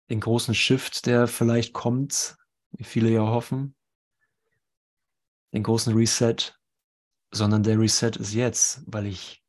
den 0.10 0.20
großen 0.20 0.56
Shift, 0.56 1.06
der 1.06 1.28
vielleicht 1.28 1.74
kommt, 1.74 2.36
wie 2.72 2.84
viele 2.84 3.10
ja 3.10 3.22
hoffen, 3.22 3.76
den 5.54 5.62
großen 5.62 5.96
Reset, 5.96 6.38
sondern 7.32 7.62
der 7.62 7.80
Reset 7.80 8.18
ist 8.18 8.34
jetzt, 8.34 8.82
weil 8.88 9.06
ich 9.06 9.44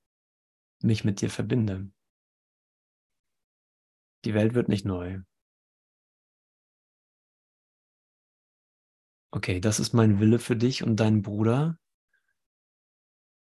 mich 0.83 1.05
mit 1.05 1.23
dir 1.23 1.31
verbinde. 1.31 1.91
Die 4.27 4.35
Welt 4.35 4.53
wird 4.53 4.69
nicht 4.69 4.85
neu. 4.85 5.23
Okay, 9.37 9.61
das 9.61 9.81
ist 9.81 9.93
mein 9.93 10.19
Wille 10.19 10.39
für 10.39 10.57
dich 10.57 10.83
und 10.83 10.97
deinen 10.97 11.21
Bruder 11.21 11.79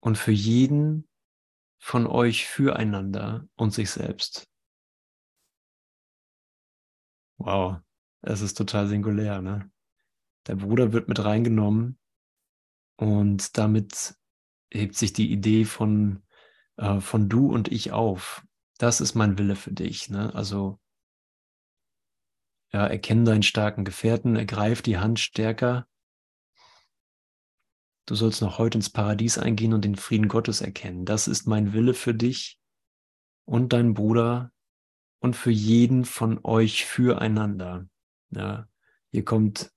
und 0.00 0.16
für 0.16 0.32
jeden 0.32 1.06
von 1.78 2.06
euch 2.06 2.46
füreinander 2.46 3.46
und 3.54 3.74
sich 3.74 3.90
selbst. 3.90 4.48
Wow, 7.36 7.80
es 8.22 8.40
ist 8.40 8.54
total 8.54 8.86
singulär, 8.86 9.42
ne? 9.42 9.70
Der 10.46 10.54
Bruder 10.54 10.94
wird 10.94 11.08
mit 11.08 11.22
reingenommen 11.22 11.98
und 12.96 13.58
damit 13.58 14.14
hebt 14.72 14.96
sich 14.96 15.12
die 15.12 15.30
Idee 15.30 15.66
von, 15.66 16.22
äh, 16.78 17.00
von 17.00 17.28
du 17.28 17.52
und 17.52 17.70
ich 17.70 17.92
auf. 17.92 18.42
Das 18.78 19.02
ist 19.02 19.14
mein 19.14 19.36
Wille 19.36 19.54
für 19.54 19.72
dich. 19.72 20.08
Ne? 20.08 20.34
Also 20.34 20.80
ja, 22.74 22.88
erkenne 22.88 23.22
deinen 23.22 23.44
starken 23.44 23.84
Gefährten, 23.84 24.34
ergreif 24.34 24.82
die 24.82 24.98
Hand 24.98 25.20
stärker. 25.20 25.86
Du 28.04 28.16
sollst 28.16 28.42
noch 28.42 28.58
heute 28.58 28.78
ins 28.78 28.90
Paradies 28.90 29.38
eingehen 29.38 29.72
und 29.72 29.84
den 29.84 29.94
Frieden 29.94 30.26
Gottes 30.26 30.60
erkennen. 30.60 31.04
Das 31.04 31.28
ist 31.28 31.46
mein 31.46 31.72
Wille 31.72 31.94
für 31.94 32.14
dich 32.14 32.58
und 33.44 33.72
deinen 33.72 33.94
Bruder 33.94 34.50
und 35.20 35.36
für 35.36 35.52
jeden 35.52 36.04
von 36.04 36.40
euch 36.42 36.84
füreinander. 36.84 37.88
Ja, 38.30 38.68
hier 39.12 39.24
kommt 39.24 39.72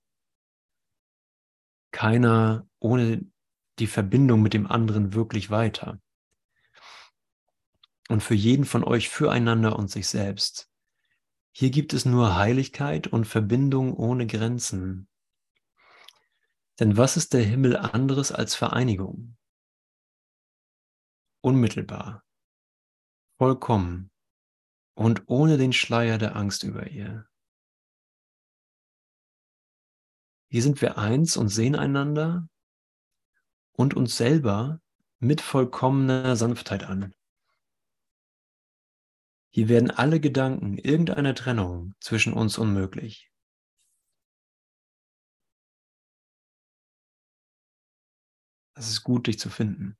keiner 1.92 2.66
ohne 2.80 3.24
die 3.78 3.86
Verbindung 3.86 4.42
mit 4.42 4.54
dem 4.54 4.66
anderen 4.66 5.14
wirklich 5.14 5.50
weiter. 5.50 6.00
Und 8.08 8.24
für 8.24 8.34
jeden 8.34 8.64
von 8.64 8.82
euch 8.82 9.08
füreinander 9.08 9.78
und 9.78 9.88
sich 9.88 10.08
selbst. 10.08 10.67
Hier 11.60 11.70
gibt 11.70 11.92
es 11.92 12.04
nur 12.04 12.36
Heiligkeit 12.36 13.08
und 13.08 13.24
Verbindung 13.24 13.92
ohne 13.92 14.28
Grenzen. 14.28 15.08
Denn 16.78 16.96
was 16.96 17.16
ist 17.16 17.32
der 17.34 17.42
Himmel 17.42 17.76
anderes 17.76 18.30
als 18.30 18.54
Vereinigung? 18.54 19.36
Unmittelbar, 21.40 22.24
vollkommen 23.38 24.12
und 24.94 25.24
ohne 25.26 25.58
den 25.58 25.72
Schleier 25.72 26.16
der 26.16 26.36
Angst 26.36 26.62
über 26.62 26.86
ihr. 26.86 27.28
Hier 30.50 30.62
sind 30.62 30.80
wir 30.80 30.96
eins 30.96 31.36
und 31.36 31.48
sehen 31.48 31.74
einander 31.74 32.48
und 33.72 33.94
uns 33.94 34.16
selber 34.16 34.80
mit 35.18 35.40
vollkommener 35.40 36.36
Sanftheit 36.36 36.84
an. 36.84 37.16
Hier 39.58 39.68
werden 39.68 39.90
alle 39.90 40.20
Gedanken 40.20 40.78
irgendeiner 40.78 41.34
Trennung 41.34 41.96
zwischen 41.98 42.32
uns 42.32 42.58
unmöglich. 42.58 43.28
Es 48.76 48.88
ist 48.88 49.02
gut, 49.02 49.26
dich 49.26 49.40
zu 49.40 49.50
finden. 49.50 49.98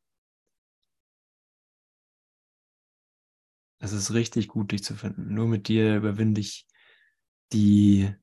Es 3.81 3.90
ist 3.90 4.12
richtig 4.12 4.47
gut, 4.47 4.71
dich 4.71 4.85
zu 4.85 4.94
finden. 4.94 5.35
Nur 5.35 5.49
mit 5.49 5.66
dir 5.66 5.97
überwinde 5.97 6.40
ich 6.40 6.68
die 7.53 8.14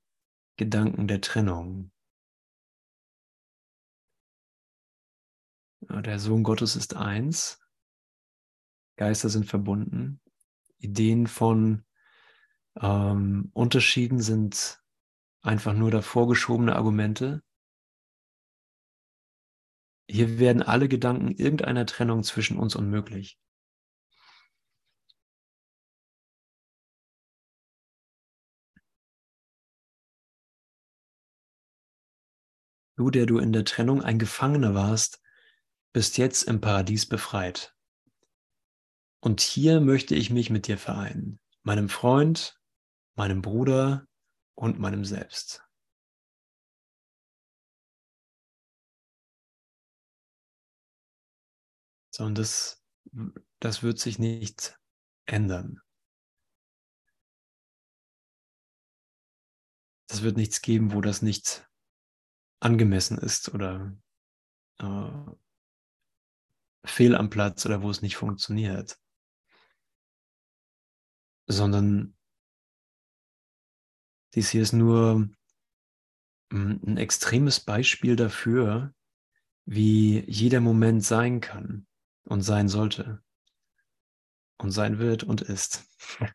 Gedanken 0.55 1.09
der 1.09 1.19
Trennung, 1.19 1.91
Der 5.81 6.17
Sohn 6.17 6.43
Gottes 6.43 6.77
ist 6.77 6.95
eins. 6.95 7.59
Geister 8.95 9.27
sind 9.27 9.47
verbunden. 9.47 10.21
Ideen 10.85 11.27
von 11.27 11.83
ähm, 12.81 13.51
Unterschieden 13.53 14.19
sind 14.21 14.81
einfach 15.41 15.73
nur 15.73 15.91
davor 15.91 16.27
geschobene 16.27 16.75
Argumente. 16.75 17.43
Hier 20.09 20.39
werden 20.39 20.61
alle 20.61 20.87
Gedanken 20.87 21.31
irgendeiner 21.31 21.85
Trennung 21.85 22.23
zwischen 22.23 22.57
uns 22.57 22.75
unmöglich. 22.75 23.39
Du, 32.97 33.09
der 33.09 33.25
du 33.25 33.39
in 33.39 33.51
der 33.51 33.65
Trennung 33.65 34.01
ein 34.01 34.19
Gefangener 34.19 34.73
warst, 34.73 35.21
bist 35.91 36.17
jetzt 36.17 36.43
im 36.43 36.61
Paradies 36.61 37.05
befreit. 37.05 37.74
Und 39.25 39.41
hier 39.41 39.81
möchte 39.81 40.13
ich 40.13 40.29
mich 40.29 40.51
mit 40.51 40.67
dir 40.67 40.77
vereinen, 40.77 41.39
meinem 41.63 41.89
Freund, 41.89 42.61
meinem 43.15 43.41
Bruder 43.41 44.07
und 44.53 44.77
meinem 44.77 45.03
Selbst. 45.03 45.67
So, 52.11 52.23
und 52.23 52.37
das, 52.37 52.85
das 53.59 53.81
wird 53.81 53.97
sich 53.97 54.19
nicht 54.19 54.79
ändern. 55.25 55.81
Es 60.07 60.21
wird 60.21 60.37
nichts 60.37 60.61
geben, 60.61 60.93
wo 60.93 61.01
das 61.01 61.23
nicht 61.23 61.67
angemessen 62.59 63.17
ist 63.17 63.51
oder 63.55 63.97
äh, 64.77 65.31
fehl 66.85 67.15
am 67.15 67.31
Platz 67.31 67.65
oder 67.65 67.81
wo 67.81 67.89
es 67.89 68.03
nicht 68.03 68.17
funktioniert, 68.17 68.99
sondern 71.47 72.15
dies 74.33 74.49
hier 74.49 74.61
ist 74.61 74.73
nur 74.73 75.29
hm, 76.51 76.79
ein 76.85 76.97
extremes 76.97 77.59
Beispiel 77.59 78.15
dafür, 78.15 78.93
wie 79.65 80.23
jeder 80.29 80.59
Moment 80.59 81.03
sein 81.03 81.41
kann 81.41 81.87
und 82.25 82.41
sein 82.41 82.67
sollte 82.67 83.23
und 84.57 84.71
sein 84.71 84.99
wird 84.99 85.23
und 85.23 85.41
ist. 85.41 85.87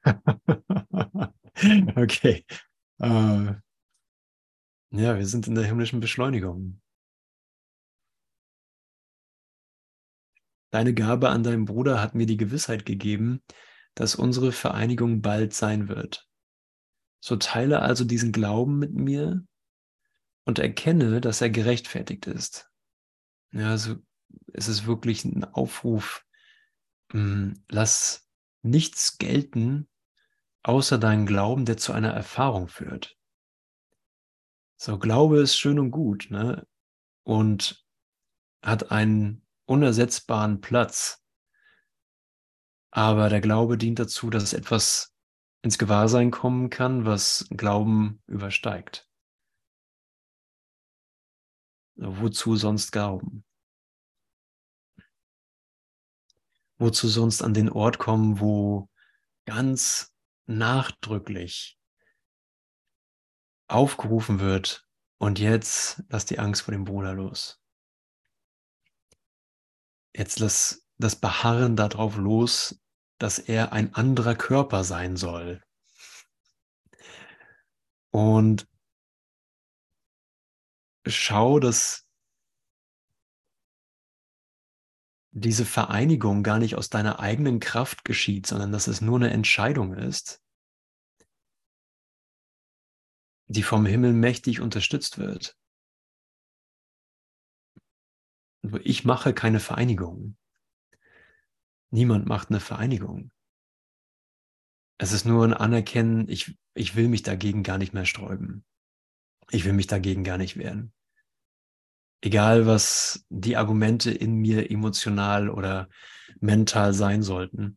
okay. 1.96 2.44
Uh, 3.02 3.54
ja, 4.92 5.16
wir 5.16 5.26
sind 5.26 5.46
in 5.46 5.54
der 5.54 5.64
himmlischen 5.64 6.00
Beschleunigung. 6.00 6.80
Deine 10.70 10.94
Gabe 10.94 11.30
an 11.30 11.42
deinen 11.42 11.64
Bruder 11.64 12.00
hat 12.00 12.14
mir 12.14 12.26
die 12.26 12.36
Gewissheit 12.36 12.86
gegeben, 12.86 13.42
dass 14.00 14.14
unsere 14.14 14.50
Vereinigung 14.50 15.20
bald 15.20 15.52
sein 15.52 15.88
wird. 15.88 16.26
So 17.22 17.36
teile 17.36 17.82
also 17.82 18.06
diesen 18.06 18.32
Glauben 18.32 18.78
mit 18.78 18.94
mir 18.94 19.46
und 20.46 20.58
erkenne, 20.58 21.20
dass 21.20 21.42
er 21.42 21.50
gerechtfertigt 21.50 22.26
ist. 22.26 22.70
Ja, 23.52 23.68
also 23.68 23.96
es 24.54 24.68
ist 24.68 24.86
wirklich 24.86 25.26
ein 25.26 25.44
Aufruf, 25.44 26.24
hm, 27.12 27.62
lass 27.68 28.26
nichts 28.62 29.18
gelten, 29.18 29.86
außer 30.62 30.96
deinen 30.96 31.26
Glauben, 31.26 31.66
der 31.66 31.76
zu 31.76 31.92
einer 31.92 32.14
Erfahrung 32.14 32.68
führt. 32.68 33.18
So, 34.78 34.98
Glaube 34.98 35.40
ist 35.42 35.58
schön 35.58 35.78
und 35.78 35.90
gut, 35.90 36.28
ne? 36.30 36.66
Und 37.22 37.84
hat 38.62 38.92
einen 38.92 39.46
unersetzbaren 39.66 40.62
Platz. 40.62 41.22
Aber 42.90 43.28
der 43.28 43.40
Glaube 43.40 43.78
dient 43.78 43.98
dazu, 43.98 44.30
dass 44.30 44.52
etwas 44.52 45.14
ins 45.62 45.78
Gewahrsein 45.78 46.30
kommen 46.30 46.70
kann, 46.70 47.04
was 47.04 47.46
Glauben 47.50 48.22
übersteigt. 48.26 49.08
Wozu 51.96 52.56
sonst 52.56 52.92
Glauben? 52.92 53.44
Wozu 56.78 57.08
sonst 57.08 57.42
an 57.42 57.52
den 57.52 57.68
Ort 57.68 57.98
kommen, 57.98 58.40
wo 58.40 58.88
ganz 59.44 60.14
nachdrücklich 60.46 61.78
aufgerufen 63.68 64.40
wird 64.40 64.86
und 65.18 65.38
jetzt 65.38 66.02
lass 66.08 66.24
die 66.24 66.38
Angst 66.38 66.62
vor 66.62 66.72
dem 66.72 66.84
Bruder 66.84 67.12
los. 67.12 67.60
Jetzt 70.14 70.40
lass 70.40 70.79
das 71.00 71.16
Beharren 71.16 71.76
darauf 71.76 72.16
los, 72.16 72.80
dass 73.18 73.38
er 73.38 73.72
ein 73.72 73.94
anderer 73.94 74.34
Körper 74.34 74.84
sein 74.84 75.16
soll. 75.16 75.62
Und 78.10 78.68
schau, 81.06 81.58
dass 81.58 82.06
diese 85.32 85.64
Vereinigung 85.64 86.42
gar 86.42 86.58
nicht 86.58 86.74
aus 86.74 86.90
deiner 86.90 87.20
eigenen 87.20 87.60
Kraft 87.60 88.04
geschieht, 88.04 88.46
sondern 88.46 88.72
dass 88.72 88.86
es 88.86 89.00
nur 89.00 89.16
eine 89.16 89.30
Entscheidung 89.30 89.94
ist, 89.94 90.42
die 93.46 93.62
vom 93.62 93.86
Himmel 93.86 94.12
mächtig 94.12 94.60
unterstützt 94.60 95.18
wird. 95.18 95.56
Ich 98.82 99.04
mache 99.04 99.32
keine 99.32 99.60
Vereinigung. 99.60 100.36
Niemand 101.90 102.26
macht 102.26 102.50
eine 102.50 102.60
Vereinigung. 102.60 103.32
Es 104.98 105.12
ist 105.12 105.24
nur 105.24 105.44
ein 105.44 105.54
Anerkennen, 105.54 106.28
ich, 106.28 106.58
ich 106.74 106.94
will 106.94 107.08
mich 107.08 107.22
dagegen 107.22 107.62
gar 107.62 107.78
nicht 107.78 107.94
mehr 107.94 108.04
sträuben. 108.04 108.64
Ich 109.50 109.64
will 109.64 109.72
mich 109.72 109.86
dagegen 109.86 110.24
gar 110.24 110.38
nicht 110.38 110.56
wehren. 110.56 110.92
Egal, 112.22 112.66
was 112.66 113.24
die 113.30 113.56
Argumente 113.56 114.10
in 114.10 114.34
mir 114.34 114.70
emotional 114.70 115.48
oder 115.48 115.88
mental 116.38 116.92
sein 116.92 117.22
sollten. 117.22 117.76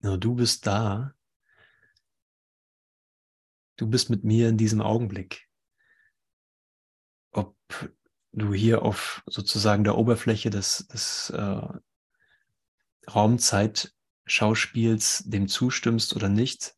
Nur 0.00 0.18
du 0.18 0.34
bist 0.34 0.66
da. 0.66 1.14
Du 3.76 3.88
bist 3.88 4.08
mit 4.08 4.24
mir 4.24 4.48
in 4.48 4.56
diesem 4.56 4.80
Augenblick. 4.80 5.48
Ob 7.32 7.56
du 8.36 8.54
hier 8.54 8.82
auf 8.82 9.24
sozusagen 9.26 9.82
der 9.82 9.96
Oberfläche 9.96 10.50
des, 10.50 10.86
des 10.88 11.30
äh, 11.30 11.62
Raumzeit-Schauspiels 13.08 15.24
dem 15.26 15.48
zustimmst 15.48 16.14
oder 16.14 16.28
nicht, 16.28 16.76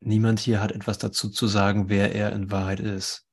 niemand 0.00 0.38
hier 0.38 0.60
hat 0.60 0.70
etwas 0.72 0.98
dazu 0.98 1.30
zu 1.30 1.48
sagen, 1.48 1.88
wer 1.88 2.14
er 2.14 2.32
in 2.32 2.50
Wahrheit 2.50 2.80
ist. 2.80 3.26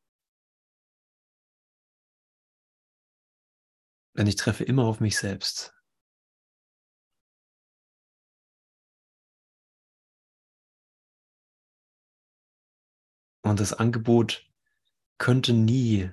Denn 4.17 4.25
ich 4.25 4.35
treffe 4.35 4.63
immer 4.63 4.85
auf 4.85 4.99
mich 4.99 5.17
selbst. 5.17 5.75
Und 13.43 13.59
das 13.59 13.73
Angebot 13.73 14.49
könnte 15.19 15.53
nie 15.53 16.11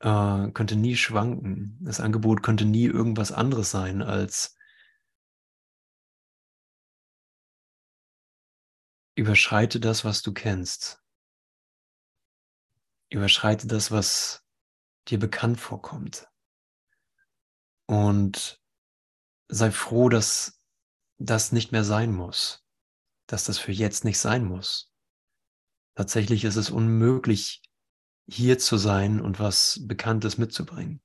äh, 0.00 0.50
könnte 0.52 0.76
nie 0.76 0.96
schwanken. 0.96 1.78
Das 1.80 2.00
Angebot 2.00 2.42
könnte 2.42 2.64
nie 2.64 2.84
irgendwas 2.86 3.32
anderes 3.32 3.70
sein 3.70 4.02
als 4.02 4.56
überschreite 9.16 9.80
das, 9.80 10.04
was 10.04 10.22
du 10.22 10.32
kennst. 10.32 11.02
Überschreite 13.10 13.66
das, 13.66 13.90
was 13.90 14.44
dir 15.08 15.18
bekannt 15.18 15.58
vorkommt. 15.58 16.28
Und 17.86 18.62
sei 19.48 19.70
froh, 19.70 20.08
dass 20.08 20.62
das 21.18 21.52
nicht 21.52 21.72
mehr 21.72 21.84
sein 21.84 22.12
muss, 22.12 22.64
dass 23.26 23.44
das 23.44 23.58
für 23.58 23.72
jetzt 23.72 24.04
nicht 24.04 24.18
sein 24.18 24.44
muss. 24.44 24.92
Tatsächlich 25.96 26.44
ist 26.44 26.56
es 26.56 26.70
unmöglich, 26.70 27.62
hier 28.28 28.58
zu 28.58 28.76
sein 28.76 29.20
und 29.20 29.40
was 29.40 29.80
Bekanntes 29.86 30.38
mitzubringen. 30.38 31.00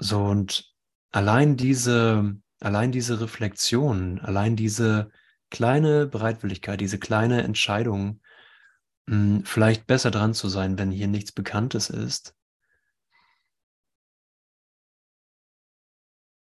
So, 0.00 0.24
und 0.24 0.74
allein 1.12 1.56
diese, 1.56 2.36
allein 2.60 2.92
diese 2.92 3.20
Reflexion, 3.20 4.18
allein 4.20 4.56
diese 4.56 5.10
kleine 5.50 6.06
Bereitwilligkeit, 6.06 6.80
diese 6.80 6.98
kleine 6.98 7.42
Entscheidung, 7.42 8.20
hm, 9.08 9.44
vielleicht 9.44 9.86
besser 9.86 10.10
dran 10.10 10.34
zu 10.34 10.48
sein, 10.48 10.78
wenn 10.78 10.90
hier 10.92 11.08
nichts 11.08 11.32
Bekanntes 11.32 11.90
ist, 11.90 12.36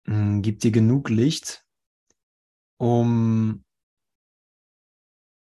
hm, 0.06 0.40
gibt 0.42 0.62
dir 0.64 0.70
genug 0.72 1.10
Licht, 1.10 1.64
um 2.78 3.64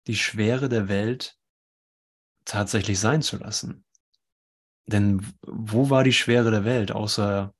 die 0.07 0.17
Schwere 0.17 0.71
der 0.71 0.89
Welt 0.89 1.39
tatsächlich 2.45 3.01
sein 3.01 3.23
zu 3.23 3.37
lassen. 3.37 3.85
Denn 4.87 5.27
wo 5.43 5.91
war 5.91 6.05
die 6.05 6.13
Schwere 6.13 6.51
der 6.51 6.65
Welt, 6.65 6.93
außer 6.93 7.55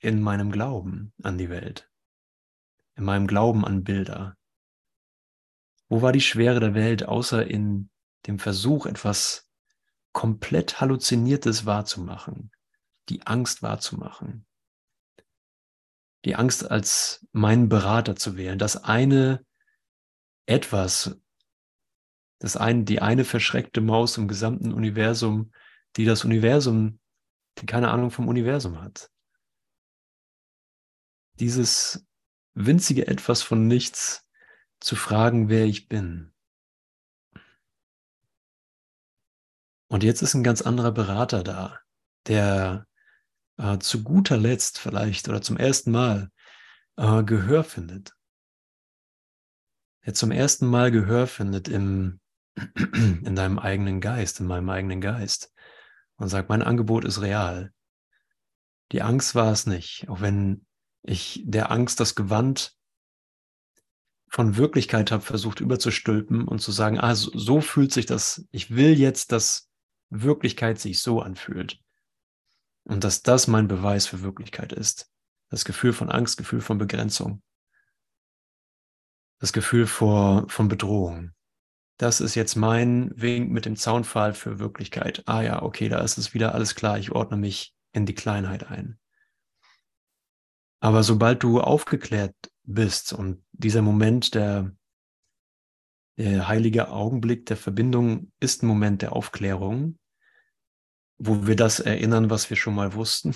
in 0.00 0.22
meinem 0.22 0.50
Glauben 0.50 1.12
an 1.22 1.38
die 1.38 1.50
Welt, 1.50 1.90
in 2.96 3.04
meinem 3.04 3.26
Glauben 3.26 3.64
an 3.64 3.84
Bilder? 3.84 4.36
Wo 5.88 6.02
war 6.02 6.12
die 6.12 6.20
Schwere 6.20 6.60
der 6.60 6.74
Welt, 6.74 7.04
außer 7.04 7.46
in 7.46 7.90
dem 8.26 8.38
Versuch, 8.38 8.86
etwas 8.86 9.50
komplett 10.12 10.80
Halluziniertes 10.80 11.66
wahrzumachen, 11.66 12.50
die 13.08 13.26
Angst 13.26 13.62
wahrzumachen, 13.62 14.46
die 16.24 16.34
Angst 16.34 16.70
als 16.70 17.26
meinen 17.32 17.68
Berater 17.68 18.16
zu 18.16 18.36
wählen, 18.36 18.58
das 18.58 18.82
eine 18.82 19.44
etwas, 20.46 21.20
das 22.38 22.56
ein, 22.56 22.84
die 22.84 23.00
eine 23.02 23.24
verschreckte 23.24 23.80
Maus 23.80 24.16
im 24.16 24.28
gesamten 24.28 24.72
Universum, 24.72 25.52
die 25.96 26.04
das 26.04 26.24
Universum, 26.24 27.00
die 27.58 27.66
keine 27.66 27.90
Ahnung 27.90 28.10
vom 28.10 28.28
Universum 28.28 28.80
hat. 28.80 29.10
Dieses 31.40 32.06
winzige 32.54 33.06
Etwas 33.06 33.42
von 33.42 33.66
nichts 33.66 34.28
zu 34.80 34.96
fragen, 34.96 35.48
wer 35.48 35.64
ich 35.64 35.88
bin. 35.88 36.32
Und 39.88 40.04
jetzt 40.04 40.22
ist 40.22 40.34
ein 40.34 40.44
ganz 40.44 40.62
anderer 40.62 40.92
Berater 40.92 41.42
da, 41.42 41.80
der 42.26 42.86
äh, 43.56 43.78
zu 43.78 44.02
guter 44.02 44.36
Letzt 44.36 44.78
vielleicht 44.78 45.28
oder 45.28 45.40
zum 45.40 45.56
ersten 45.56 45.90
Mal 45.90 46.30
äh, 46.96 47.24
Gehör 47.24 47.64
findet. 47.64 48.14
Der 50.04 50.14
zum 50.14 50.30
ersten 50.30 50.66
Mal 50.66 50.90
Gehör 50.90 51.26
findet 51.26 51.68
im 51.68 52.20
in 52.76 53.34
deinem 53.34 53.58
eigenen 53.58 54.00
Geist, 54.00 54.40
in 54.40 54.46
meinem 54.46 54.68
eigenen 54.70 55.00
Geist 55.00 55.52
und 56.16 56.28
sag, 56.28 56.48
mein 56.48 56.62
Angebot 56.62 57.04
ist 57.04 57.20
real. 57.20 57.72
Die 58.92 59.02
Angst 59.02 59.34
war 59.34 59.52
es 59.52 59.66
nicht, 59.66 60.08
auch 60.08 60.20
wenn 60.20 60.66
ich 61.02 61.42
der 61.44 61.70
Angst 61.70 62.00
das 62.00 62.14
Gewand 62.14 62.76
von 64.30 64.56
Wirklichkeit 64.56 65.10
habe 65.10 65.22
versucht 65.22 65.60
überzustülpen 65.60 66.46
und 66.46 66.60
zu 66.60 66.72
sagen, 66.72 66.98
ah, 66.98 67.14
so, 67.14 67.30
so 67.34 67.60
fühlt 67.60 67.92
sich 67.92 68.06
das, 68.06 68.46
ich 68.50 68.74
will 68.74 68.98
jetzt, 68.98 69.32
dass 69.32 69.70
Wirklichkeit 70.10 70.78
sich 70.78 71.00
so 71.00 71.20
anfühlt. 71.22 71.80
Und 72.84 73.04
dass 73.04 73.22
das 73.22 73.48
mein 73.48 73.68
Beweis 73.68 74.06
für 74.06 74.22
Wirklichkeit 74.22 74.72
ist. 74.72 75.10
Das 75.50 75.64
Gefühl 75.64 75.92
von 75.92 76.10
Angst, 76.10 76.36
Gefühl 76.38 76.60
von 76.60 76.78
Begrenzung. 76.78 77.42
Das 79.40 79.52
Gefühl 79.52 79.86
vor, 79.86 80.46
von 80.48 80.68
Bedrohung 80.68 81.32
das 81.98 82.20
ist 82.20 82.36
jetzt 82.36 82.54
mein 82.54 83.10
Wink 83.20 83.50
mit 83.50 83.66
dem 83.66 83.76
Zaunpfahl 83.76 84.32
für 84.32 84.60
Wirklichkeit. 84.60 85.24
Ah 85.26 85.42
ja, 85.42 85.62
okay, 85.62 85.88
da 85.88 86.00
ist 86.00 86.16
es 86.16 86.32
wieder 86.32 86.54
alles 86.54 86.74
klar, 86.74 86.98
ich 86.98 87.10
ordne 87.10 87.36
mich 87.36 87.74
in 87.92 88.06
die 88.06 88.14
Kleinheit 88.14 88.70
ein. 88.70 88.98
Aber 90.80 91.02
sobald 91.02 91.42
du 91.42 91.60
aufgeklärt 91.60 92.36
bist 92.62 93.12
und 93.12 93.44
dieser 93.50 93.82
Moment 93.82 94.34
der, 94.36 94.72
der 96.16 96.46
heilige 96.46 96.88
Augenblick 96.88 97.46
der 97.46 97.56
Verbindung 97.56 98.30
ist 98.38 98.62
ein 98.62 98.68
Moment 98.68 99.02
der 99.02 99.12
Aufklärung, 99.12 99.98
wo 101.18 101.48
wir 101.48 101.56
das 101.56 101.80
erinnern, 101.80 102.30
was 102.30 102.48
wir 102.48 102.56
schon 102.56 102.76
mal 102.76 102.94
wussten, 102.94 103.34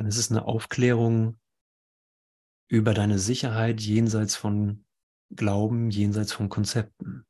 dann 0.00 0.08
ist 0.08 0.16
es 0.16 0.30
eine 0.30 0.46
Aufklärung 0.46 1.38
über 2.68 2.94
deine 2.94 3.18
Sicherheit 3.18 3.82
jenseits 3.82 4.34
von 4.34 4.86
Glauben, 5.28 5.90
jenseits 5.90 6.32
von 6.32 6.48
Konzepten. 6.48 7.26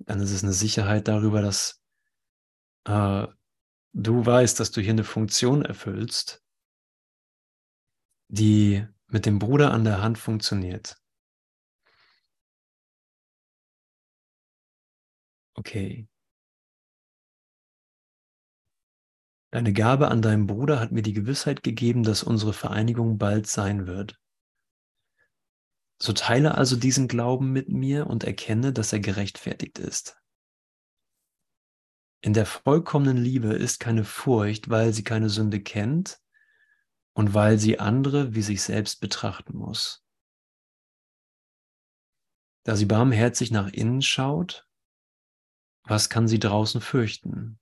Dann 0.00 0.20
ist 0.20 0.30
es 0.30 0.42
eine 0.42 0.52
Sicherheit 0.52 1.08
darüber, 1.08 1.40
dass 1.40 1.82
äh, 2.84 3.26
du 3.94 4.26
weißt, 4.26 4.60
dass 4.60 4.70
du 4.70 4.82
hier 4.82 4.90
eine 4.90 5.04
Funktion 5.04 5.62
erfüllst, 5.62 6.44
die 8.30 8.86
mit 9.06 9.24
dem 9.24 9.38
Bruder 9.38 9.72
an 9.72 9.84
der 9.84 10.02
Hand 10.02 10.18
funktioniert. 10.18 11.00
Okay, 15.54 16.06
Deine 19.50 19.72
Gabe 19.72 20.08
an 20.08 20.20
deinem 20.20 20.46
Bruder 20.46 20.78
hat 20.78 20.92
mir 20.92 21.02
die 21.02 21.14
Gewissheit 21.14 21.62
gegeben, 21.62 22.02
dass 22.02 22.22
unsere 22.22 22.52
Vereinigung 22.52 23.16
bald 23.16 23.46
sein 23.46 23.86
wird. 23.86 24.20
So 26.00 26.12
teile 26.12 26.54
also 26.54 26.76
diesen 26.76 27.08
Glauben 27.08 27.52
mit 27.52 27.68
mir 27.68 28.06
und 28.06 28.24
erkenne, 28.24 28.72
dass 28.72 28.92
er 28.92 29.00
gerechtfertigt 29.00 29.78
ist. 29.78 30.20
In 32.20 32.34
der 32.34 32.46
vollkommenen 32.46 33.16
Liebe 33.16 33.54
ist 33.54 33.80
keine 33.80 34.04
Furcht, 34.04 34.68
weil 34.68 34.92
sie 34.92 35.04
keine 35.04 35.30
Sünde 35.30 35.60
kennt 35.60 36.20
und 37.14 37.32
weil 37.32 37.58
sie 37.58 37.80
andere 37.80 38.34
wie 38.34 38.42
sich 38.42 38.62
selbst 38.62 39.00
betrachten 39.00 39.56
muss. 39.56 40.04
Da 42.64 42.76
sie 42.76 42.86
barmherzig 42.86 43.50
nach 43.50 43.68
innen 43.68 44.02
schaut, 44.02 44.68
was 45.84 46.10
kann 46.10 46.28
sie 46.28 46.38
draußen 46.38 46.80
fürchten? 46.80 47.58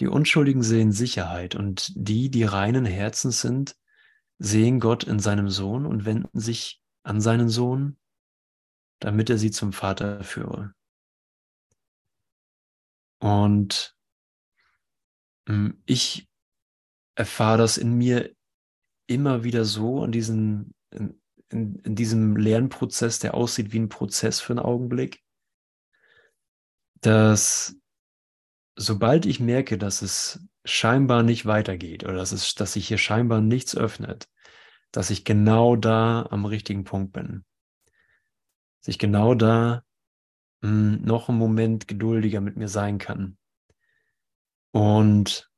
Die 0.00 0.08
Unschuldigen 0.08 0.62
sehen 0.62 0.92
Sicherheit 0.92 1.54
und 1.54 1.92
die, 1.94 2.30
die 2.30 2.44
reinen 2.44 2.86
Herzens 2.86 3.42
sind, 3.42 3.76
sehen 4.38 4.80
Gott 4.80 5.04
in 5.04 5.18
seinem 5.18 5.50
Sohn 5.50 5.84
und 5.84 6.06
wenden 6.06 6.40
sich 6.40 6.80
an 7.02 7.20
seinen 7.20 7.50
Sohn, 7.50 7.98
damit 8.98 9.28
er 9.28 9.36
sie 9.36 9.50
zum 9.50 9.74
Vater 9.74 10.24
führe. 10.24 10.74
Und 13.18 13.94
hm, 15.46 15.82
ich 15.84 16.30
erfahre 17.14 17.58
das 17.58 17.76
in 17.76 17.92
mir 17.92 18.34
immer 19.06 19.44
wieder 19.44 19.66
so 19.66 20.02
in, 20.02 20.12
diesen, 20.12 20.74
in, 20.90 21.20
in, 21.50 21.74
in 21.80 21.94
diesem 21.94 22.36
Lernprozess, 22.36 23.18
der 23.18 23.34
aussieht 23.34 23.72
wie 23.72 23.80
ein 23.80 23.90
Prozess 23.90 24.40
für 24.40 24.54
einen 24.54 24.60
Augenblick, 24.60 25.22
dass 27.02 27.76
sobald 28.80 29.26
ich 29.26 29.40
merke, 29.40 29.76
dass 29.76 30.00
es 30.00 30.40
scheinbar 30.64 31.22
nicht 31.22 31.44
weitergeht 31.44 32.04
oder 32.04 32.14
dass, 32.14 32.32
es, 32.32 32.54
dass 32.54 32.72
sich 32.72 32.88
hier 32.88 32.98
scheinbar 32.98 33.42
nichts 33.42 33.76
öffnet, 33.76 34.28
dass 34.90 35.10
ich 35.10 35.24
genau 35.24 35.76
da 35.76 36.26
am 36.30 36.46
richtigen 36.46 36.84
Punkt 36.84 37.12
bin. 37.12 37.44
Dass 38.80 38.88
ich 38.88 38.98
genau 38.98 39.34
da 39.34 39.84
mh, 40.62 40.68
hm, 40.70 41.02
noch 41.02 41.28
einen 41.28 41.38
Moment 41.38 41.88
geduldiger 41.88 42.40
mit 42.40 42.56
mir 42.56 42.68
sein 42.68 42.96
kann. 42.96 43.36
Und 44.72 45.50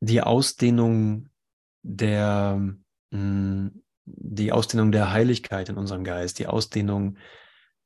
die 0.00 0.20
Ausdehnung 0.20 1.30
der, 1.82 2.56
mh, 2.58 2.78
hm, 3.10 3.82
die 4.04 4.52
Ausdehnung 4.52 4.92
der 4.92 5.12
Heiligkeit 5.12 5.70
in 5.70 5.78
unserem 5.78 6.04
Geist, 6.04 6.38
die 6.38 6.46
Ausdehnung 6.46 7.16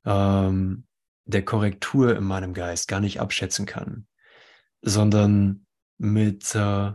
ähm, 0.03 0.83
der 1.29 1.45
Korrektur 1.45 2.17
in 2.17 2.23
meinem 2.23 2.53
Geist 2.53 2.87
gar 2.87 2.99
nicht 2.99 3.19
abschätzen 3.19 3.65
kann, 3.65 4.07
sondern 4.81 5.67
mit, 5.97 6.55
äh, 6.55 6.91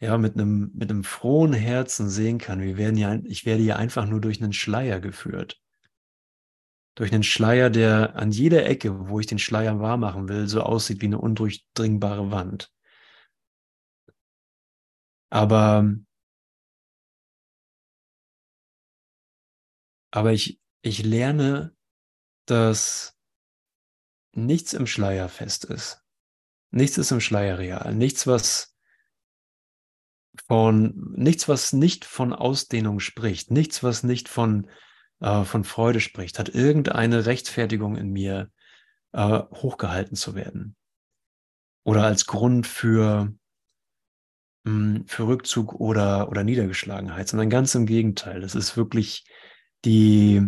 ja, 0.00 0.18
mit 0.18 0.34
einem, 0.34 0.70
mit 0.74 0.90
einem 0.90 1.04
frohen 1.04 1.54
Herzen 1.54 2.10
sehen 2.10 2.38
kann, 2.38 2.60
wir 2.60 2.76
werden 2.76 2.98
ja, 2.98 3.14
ich 3.24 3.46
werde 3.46 3.62
hier 3.62 3.78
einfach 3.78 4.06
nur 4.06 4.20
durch 4.20 4.42
einen 4.42 4.52
Schleier 4.52 5.00
geführt. 5.00 5.60
Durch 6.96 7.12
einen 7.12 7.22
Schleier, 7.22 7.70
der 7.70 8.14
an 8.16 8.30
jeder 8.30 8.66
Ecke, 8.66 9.08
wo 9.08 9.18
ich 9.18 9.26
den 9.26 9.38
Schleier 9.38 9.80
wahr 9.80 9.96
machen 9.96 10.28
will, 10.28 10.46
so 10.46 10.62
aussieht 10.62 11.00
wie 11.00 11.06
eine 11.06 11.18
undurchdringbare 11.18 12.30
Wand. 12.30 12.70
Aber, 15.30 15.88
aber 20.12 20.32
ich, 20.32 20.60
ich 20.82 21.02
lerne, 21.02 21.74
dass 22.46 23.13
nichts 24.36 24.72
im 24.72 24.86
Schleier 24.86 25.28
fest 25.28 25.64
ist. 25.64 26.02
Nichts 26.70 26.98
ist 26.98 27.12
im 27.12 27.20
Schleier 27.20 27.58
real. 27.58 27.94
Nichts, 27.94 28.26
was 28.26 28.74
von, 30.48 31.12
nichts, 31.16 31.48
was 31.48 31.72
nicht 31.72 32.04
von 32.04 32.32
Ausdehnung 32.32 33.00
spricht. 33.00 33.50
Nichts, 33.50 33.82
was 33.82 34.02
nicht 34.02 34.28
von, 34.28 34.68
äh, 35.20 35.44
von 35.44 35.64
Freude 35.64 36.00
spricht, 36.00 36.38
hat 36.38 36.48
irgendeine 36.48 37.26
Rechtfertigung 37.26 37.96
in 37.96 38.10
mir, 38.10 38.50
äh, 39.12 39.42
hochgehalten 39.54 40.16
zu 40.16 40.34
werden. 40.34 40.76
Oder 41.84 42.02
als 42.04 42.26
Grund 42.26 42.66
für, 42.66 43.32
mh, 44.64 44.70
hm, 44.70 45.06
für 45.06 45.26
Rückzug 45.28 45.74
oder, 45.74 46.28
oder 46.28 46.42
Niedergeschlagenheit, 46.42 47.28
sondern 47.28 47.50
ganz 47.50 47.74
im 47.74 47.86
Gegenteil. 47.86 48.40
Das 48.40 48.54
ist 48.54 48.76
wirklich 48.76 49.24
die, 49.84 50.42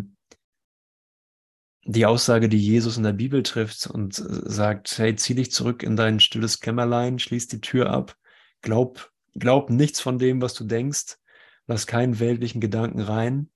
die 1.86 2.04
Aussage, 2.04 2.48
die 2.48 2.58
Jesus 2.58 2.96
in 2.96 3.04
der 3.04 3.12
Bibel 3.12 3.42
trifft 3.42 3.86
und 3.86 4.18
äh, 4.18 4.50
sagt, 4.50 4.98
hey, 4.98 5.14
zieh 5.14 5.34
dich 5.34 5.52
zurück 5.52 5.82
in 5.82 5.96
dein 5.96 6.20
stilles 6.20 6.60
Kämmerlein, 6.60 7.18
schließ 7.18 7.46
die 7.48 7.60
Tür 7.60 7.90
ab, 7.90 8.16
glaub, 8.60 9.12
glaub 9.34 9.70
nichts 9.70 10.00
von 10.00 10.18
dem, 10.18 10.42
was 10.42 10.54
du 10.54 10.64
denkst, 10.64 11.18
lass 11.66 11.86
keinen 11.86 12.18
weltlichen 12.18 12.60
Gedanken 12.60 13.00
rein, 13.00 13.50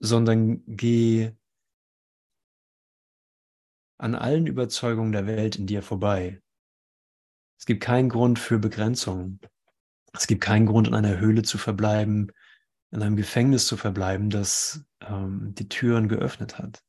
sondern 0.00 0.62
geh 0.66 1.32
an 3.98 4.14
allen 4.14 4.46
Überzeugungen 4.46 5.12
der 5.12 5.26
Welt 5.26 5.56
in 5.56 5.66
dir 5.66 5.82
vorbei. 5.82 6.42
Es 7.58 7.64
gibt 7.64 7.82
keinen 7.82 8.08
Grund 8.08 8.38
für 8.38 8.58
Begrenzungen. 8.58 9.40
Es 10.12 10.26
gibt 10.26 10.42
keinen 10.42 10.66
Grund, 10.66 10.88
in 10.88 10.94
einer 10.94 11.18
Höhle 11.20 11.42
zu 11.42 11.56
verbleiben, 11.56 12.32
in 12.90 13.00
einem 13.00 13.16
Gefängnis 13.16 13.66
zu 13.66 13.76
verbleiben, 13.76 14.28
das 14.28 14.84
ähm, 15.00 15.54
die 15.54 15.68
Türen 15.68 16.08
geöffnet 16.08 16.58
hat. 16.58 16.82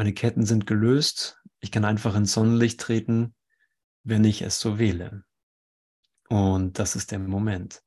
Meine 0.00 0.14
Ketten 0.14 0.46
sind 0.46 0.66
gelöst. 0.66 1.36
Ich 1.58 1.70
kann 1.70 1.84
einfach 1.84 2.16
ins 2.16 2.32
Sonnenlicht 2.32 2.80
treten, 2.80 3.34
wenn 4.02 4.24
ich 4.24 4.40
es 4.40 4.58
so 4.58 4.78
wähle. 4.78 5.24
Und 6.30 6.78
das 6.78 6.96
ist 6.96 7.10
der 7.10 7.18
Moment. 7.18 7.82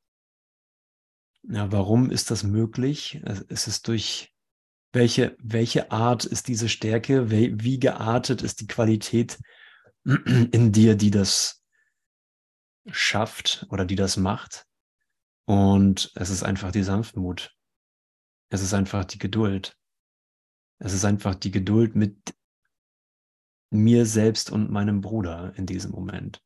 Ja, 1.42 1.72
warum 1.72 2.12
ist 2.12 2.30
das 2.30 2.44
möglich? 2.44 3.20
Es 3.50 3.82
durch 3.82 4.32
welche, 4.92 5.36
welche 5.40 5.90
Art 5.90 6.24
ist 6.24 6.50
diese 6.50 6.70
Stärke? 6.70 7.32
Wie 7.32 7.80
geartet 7.80 8.44
ist 8.44 8.62
die 8.62 8.68
Qualität 8.68 9.40
in 10.06 10.72
dir, 10.72 10.94
die 10.94 11.10
das 11.10 11.64
schafft 12.92 13.66
oder 13.72 13.86
die 13.86 13.96
das 13.96 14.18
macht? 14.18 14.68
Und 15.46 16.12
es 16.14 16.30
ist 16.30 16.44
einfach 16.44 16.72
die 16.72 16.84
Sanftmut. 16.84 17.56
Es 18.50 18.62
ist 18.62 18.76
einfach 18.76 19.04
die 19.04 19.18
Geduld. 19.18 19.76
Es 20.84 20.92
ist 20.92 21.06
einfach 21.06 21.34
die 21.34 21.52
Geduld 21.52 21.96
mit 21.96 22.36
mir 23.70 24.06
selbst 24.06 24.52
und 24.52 24.70
meinem 24.70 25.00
Bruder 25.00 25.54
in 25.56 25.66
diesem 25.66 25.92
Moment. 25.92 26.44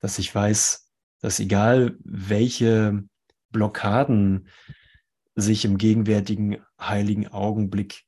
Dass 0.00 0.18
ich 0.18 0.34
weiß, 0.34 0.92
dass 1.20 1.38
egal 1.38 1.96
welche 2.02 3.04
Blockaden 3.50 4.48
sich 5.36 5.64
im 5.64 5.78
gegenwärtigen 5.78 6.64
heiligen 6.80 7.28
Augenblick 7.28 8.02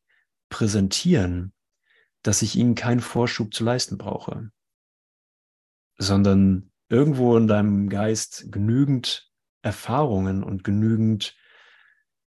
präsentieren, 0.48 1.52
dass 2.22 2.42
ich 2.42 2.56
ihnen 2.56 2.74
keinen 2.74 3.00
Vorschub 3.00 3.54
zu 3.54 3.62
leisten 3.62 3.98
brauche, 3.98 4.50
sondern 5.96 6.72
irgendwo 6.88 7.36
in 7.36 7.46
deinem 7.46 7.88
Geist 7.88 8.50
genügend 8.50 9.30
Erfahrungen 9.62 10.42
und 10.42 10.64
genügend 10.64 11.36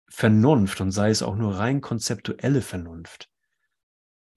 Vernunft 0.09 0.81
und 0.81 0.91
sei 0.91 1.11
es 1.11 1.23
auch 1.23 1.37
nur 1.37 1.59
rein 1.59 1.81
konzeptuelle 1.81 2.63
Vernunft 2.63 3.29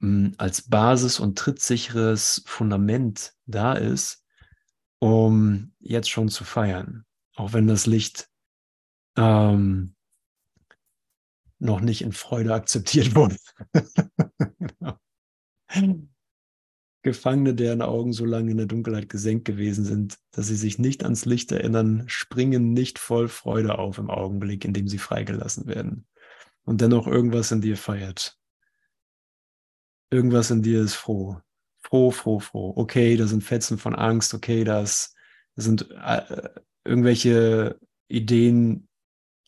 hm, 0.01 0.33
als 0.37 0.69
Basis 0.69 1.19
und 1.19 1.37
trittsicheres 1.37 2.43
Fundament 2.45 3.33
da 3.45 3.73
ist, 3.73 4.25
um 4.99 5.73
jetzt 5.79 6.09
schon 6.09 6.29
zu 6.29 6.43
feiern, 6.43 7.05
auch 7.35 7.53
wenn 7.53 7.67
das 7.67 7.85
Licht 7.85 8.29
ähm, 9.17 9.95
noch 11.59 11.79
nicht 11.79 12.01
in 12.01 12.11
Freude 12.11 12.53
akzeptiert 12.53 13.15
wurde. 13.15 13.37
Gefangene, 17.03 17.55
deren 17.55 17.81
Augen 17.81 18.13
so 18.13 18.25
lange 18.25 18.51
in 18.51 18.57
der 18.57 18.67
Dunkelheit 18.67 19.09
gesenkt 19.09 19.45
gewesen 19.45 19.85
sind, 19.85 20.19
dass 20.31 20.47
sie 20.47 20.55
sich 20.55 20.77
nicht 20.77 21.03
ans 21.03 21.25
Licht 21.25 21.51
erinnern, 21.51 22.03
springen 22.07 22.73
nicht 22.73 22.99
voll 22.99 23.27
Freude 23.27 23.79
auf 23.79 23.97
im 23.97 24.09
Augenblick, 24.09 24.65
in 24.65 24.73
dem 24.73 24.87
sie 24.87 24.99
freigelassen 24.99 25.65
werden. 25.65 26.05
Und 26.63 26.81
dennoch 26.81 27.07
irgendwas 27.07 27.51
in 27.51 27.61
dir 27.61 27.75
feiert. 27.75 28.37
Irgendwas 30.11 30.51
in 30.51 30.61
dir 30.61 30.81
ist 30.81 30.93
froh. 30.93 31.39
Froh, 31.79 32.11
froh, 32.11 32.39
froh. 32.39 32.73
Okay, 32.75 33.17
da 33.17 33.25
sind 33.25 33.43
Fetzen 33.43 33.79
von 33.79 33.95
Angst. 33.95 34.33
Okay, 34.35 34.63
das, 34.63 35.15
das 35.55 35.65
sind 35.65 35.89
äh, 35.91 36.49
irgendwelche 36.83 37.79
Ideen, 38.07 38.87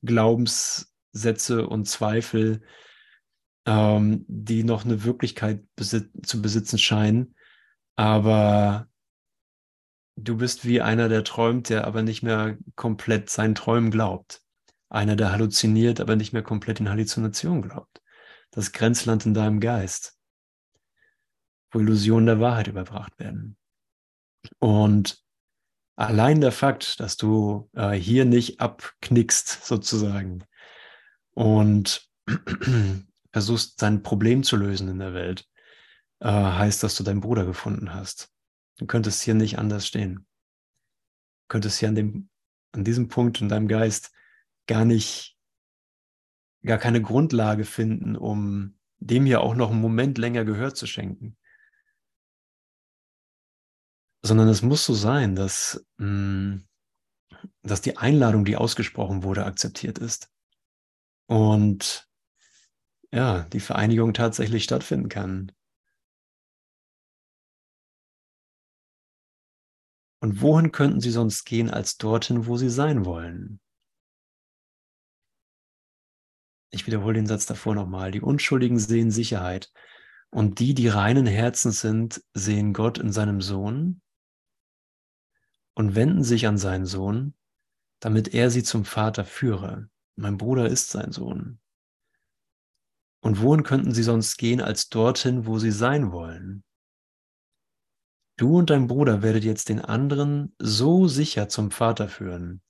Glaubenssätze 0.01 1.68
und 1.68 1.88
Zweifel, 1.88 2.62
ähm, 3.66 4.26
die 4.28 4.64
noch 4.64 4.86
eine 4.86 5.04
Wirklichkeit 5.04 5.64
besit 5.76 6.10
zu 6.26 6.41
besitzen 6.41 6.80
scheinen. 6.80 7.36
Aber 7.96 8.88
du 10.16 10.38
bist 10.38 10.66
wie 10.66 10.82
einer, 10.82 11.10
der 11.10 11.24
träumt, 11.24 11.70
der 11.70 11.86
aber 11.86 12.02
nicht 12.02 12.24
mehr 12.24 12.58
komplett 12.76 13.30
seinen 13.30 13.56
Träumen 13.56 13.91
glaubt. 13.91 14.41
Einer, 14.89 15.16
der 15.16 15.32
halluziniert, 15.32 16.00
aber 16.00 16.16
nicht 16.16 16.34
mehr 16.34 16.44
komplett 16.44 16.80
in 16.80 16.89
Halluzination 16.89 17.62
glaubt. 17.62 18.02
das 18.52 18.72
Grenzland 18.72 19.26
in 19.26 19.34
deinem 19.34 19.60
Geist, 19.60 20.16
wo 21.72 21.80
Illusionen 21.80 22.28
der 22.28 22.39
Wahrheit 22.39 22.68
überbracht 22.68 23.18
werden. 23.18 23.58
Und 24.60 25.24
allein 25.96 26.39
der 26.39 26.52
Fakt, 26.52 27.00
dass 27.00 27.18
du 27.18 27.70
äh, 27.74 27.94
hier 27.94 28.26
nicht 28.26 28.60
abknickst 28.60 29.66
sozusagen 29.66 30.44
und 31.34 32.08
versuchst, 33.32 33.82
dein 33.82 34.04
Problem 34.04 34.44
zu 34.44 34.56
lösen 34.56 34.88
in 34.88 35.00
der 35.00 35.16
Welt, 35.16 35.48
äh, 36.24 36.30
heißt, 36.30 36.84
dass 36.84 36.95
du 36.95 37.03
deinen 37.03 37.21
Bruder 37.21 37.45
gefunden 37.45 37.93
hast. 37.93 38.32
Du 38.78 38.86
könntest 38.86 39.21
hier 39.21 39.36
nicht 39.36 39.59
anders 39.59 39.86
stehen. 39.88 40.15
Du 40.15 41.47
könntest 41.49 41.80
hier 41.80 41.89
an, 41.89 41.95
dem, 41.95 42.30
an 42.71 42.84
diesem 42.84 43.07
Punkt 43.07 43.39
in 43.41 43.49
deinem 43.49 43.67
Geist 43.67 44.11
gar 44.67 44.86
nicht, 44.86 45.38
gar 46.63 46.78
keine 46.78 47.01
Grundlage 47.01 47.65
finden, 47.65 48.15
um 48.15 48.80
dem 48.97 49.26
hier 49.26 49.41
auch 49.41 49.53
noch 49.53 49.71
einen 49.71 49.82
Moment 49.82 50.17
länger 50.17 50.45
Gehör 50.45 50.74
zu 50.74 50.88
schenken 50.88 51.38
sondern 54.24 54.47
es 54.47 54.61
muss 54.61 54.86
so 54.86 54.93
sein, 54.93 55.36
dass, 55.36 55.86
mm, 55.97 56.59
dass 57.61 57.82
die 57.82 57.97
Einladung, 57.97 58.45
die 58.45 58.55
ausgesprochen 58.55 59.24
wurde, 59.24 59.45
akzeptiert 59.45 59.99
ist. 59.99 60.32
Und 61.28 62.09
ja, 63.11 63.43
die 63.43 63.59
Vereinigung 63.59 64.13
tatsächlich 64.13 64.63
stattfinden 64.63 65.09
kann. 65.09 65.51
Und 70.24 70.41
wohin 70.41 70.71
könnten 70.71 71.01
sie 71.01 71.11
sonst 71.11 71.43
gehen 71.43 71.69
als 71.69 71.97
dorthin, 71.97 72.45
wo 72.45 72.55
sie 72.55 72.69
sein 72.69 73.03
wollen? 73.03 73.59
Ich 76.71 76.88
wiederhole 76.88 77.15
den 77.15 77.28
Satz 77.28 77.45
davor 77.45 77.76
nochmal. 77.76 78.11
Die 78.11 78.21
Unschuldigen 78.21 78.80
sehen 78.80 79.11
Sicherheit 79.11 79.74
und 80.30 80.59
die, 80.59 80.76
die 80.76 80.88
reinen 80.88 81.26
Herzens 81.26 81.82
sind, 81.82 82.24
sehen 82.34 82.71
Gott 82.71 82.99
in 82.99 83.11
seinem 83.11 83.41
Sohn 83.41 84.01
und 85.74 85.93
wenden 85.93 86.24
sich 86.24 86.47
an 86.47 86.57
seinen 86.57 86.86
Sohn, 86.86 87.34
damit 87.99 88.34
er 88.34 88.49
sie 88.49 88.63
zum 88.63 88.86
Vater 88.86 89.26
führe. 89.26 89.89
Mein 90.15 90.38
Bruder 90.38 90.69
ist 90.69 90.89
sein 90.89 91.11
Sohn. 91.11 91.59
Und 93.19 93.41
wohin 93.41 93.63
könnten 93.63 93.91
sie 93.91 94.03
sonst 94.03 94.38
gehen 94.38 94.61
als 94.61 94.88
dorthin, 94.88 95.45
wo 95.45 95.59
sie 95.59 95.71
sein 95.71 96.13
wollen? 96.13 96.63
Du 98.36 98.57
und 98.57 98.69
dein 98.69 98.88
Bruder 98.88 99.21
werdet 99.21 99.43
jetzt 99.43 99.69
den 99.69 99.79
anderen 99.79 100.55
so 100.57 101.07
sicher 101.07 101.49
zum 101.49 101.69
Vater 101.69 102.09
führen, 102.09 102.63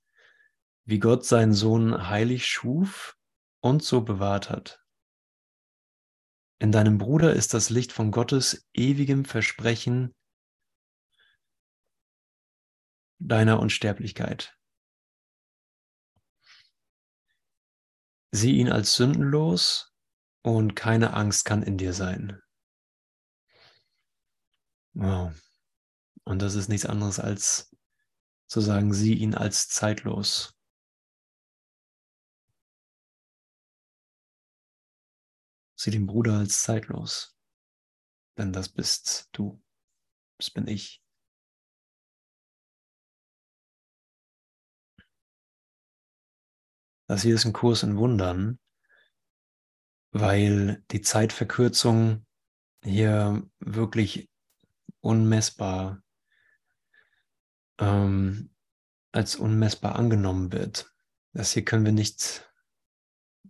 wie 0.85 0.99
Gott 0.99 1.25
seinen 1.25 1.53
Sohn 1.53 2.09
heilig 2.09 2.47
schuf 2.47 3.17
und 3.61 3.81
so 3.81 4.01
bewahrt 4.01 4.49
hat. 4.49 4.83
In 6.59 6.71
deinem 6.71 6.97
Bruder 6.97 7.33
ist 7.33 7.53
das 7.53 7.69
Licht 7.69 7.93
von 7.93 8.11
Gottes 8.11 8.67
ewigem 8.73 9.25
Versprechen 9.25 10.13
deiner 13.19 13.59
Unsterblichkeit. 13.59 14.57
Sieh 18.31 18.57
ihn 18.57 18.69
als 18.69 18.95
sündenlos 18.95 19.93
und 20.41 20.75
keine 20.75 21.13
Angst 21.13 21.45
kann 21.45 21.63
in 21.63 21.77
dir 21.77 21.93
sein. 21.93 22.41
Wow. 24.93 25.33
Und 26.25 26.41
das 26.41 26.55
ist 26.55 26.69
nichts 26.69 26.85
anderes 26.85 27.19
als 27.19 27.75
zu 28.47 28.61
sagen, 28.61 28.93
sieh 28.93 29.15
ihn 29.15 29.35
als 29.35 29.67
zeitlos. 29.67 30.55
Sieh 35.75 35.91
den 35.91 36.05
Bruder 36.05 36.37
als 36.37 36.61
zeitlos. 36.63 37.35
Denn 38.37 38.53
das 38.53 38.69
bist 38.69 39.29
du. 39.33 39.61
Das 40.37 40.51
bin 40.51 40.67
ich. 40.67 41.03
Das 47.07 47.21
hier 47.21 47.35
ist 47.35 47.45
ein 47.45 47.53
Kurs 47.53 47.83
in 47.83 47.97
Wundern, 47.97 48.59
weil 50.11 50.83
die 50.91 51.01
Zeitverkürzung 51.01 52.25
hier 52.83 53.43
wirklich 53.59 54.29
unmessbar 55.01 56.02
ähm, 57.79 58.49
als 59.11 59.35
unmessbar 59.35 59.95
angenommen 59.95 60.51
wird. 60.51 60.91
Das 61.33 61.51
hier 61.51 61.65
können 61.65 61.85
wir 61.85 61.91
nicht, 61.91 62.51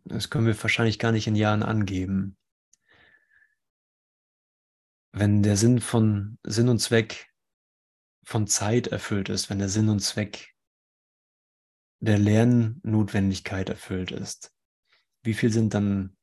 das 0.06 0.30
können 0.30 0.46
wir 0.46 0.62
wahrscheinlich 0.62 1.00
gar 1.00 1.12
nicht 1.12 1.28
in 1.28 1.36
Jahren 1.36 1.64
angeben. 1.64 2.38
Wenn 5.12 5.44
der 5.44 5.58
Sinn 5.58 5.80
von 5.80 6.40
Sinn 6.44 6.70
und 6.70 6.80
Zweck 6.80 7.30
von 8.26 8.48
Zeit 8.48 8.88
erfüllt 8.88 9.30
ist, 9.30 9.50
wenn 9.50 9.60
der 9.60 9.70
Sinn 9.70 9.90
und 9.90 10.00
Zweck 10.00 10.56
der 12.00 12.18
Lernnotwendigkeit 12.18 13.70
erfüllt 13.70 14.12
ist, 14.12 14.52
wie 15.24 15.34
viel 15.34 15.52
sind 15.52 15.74
dann 15.74 16.18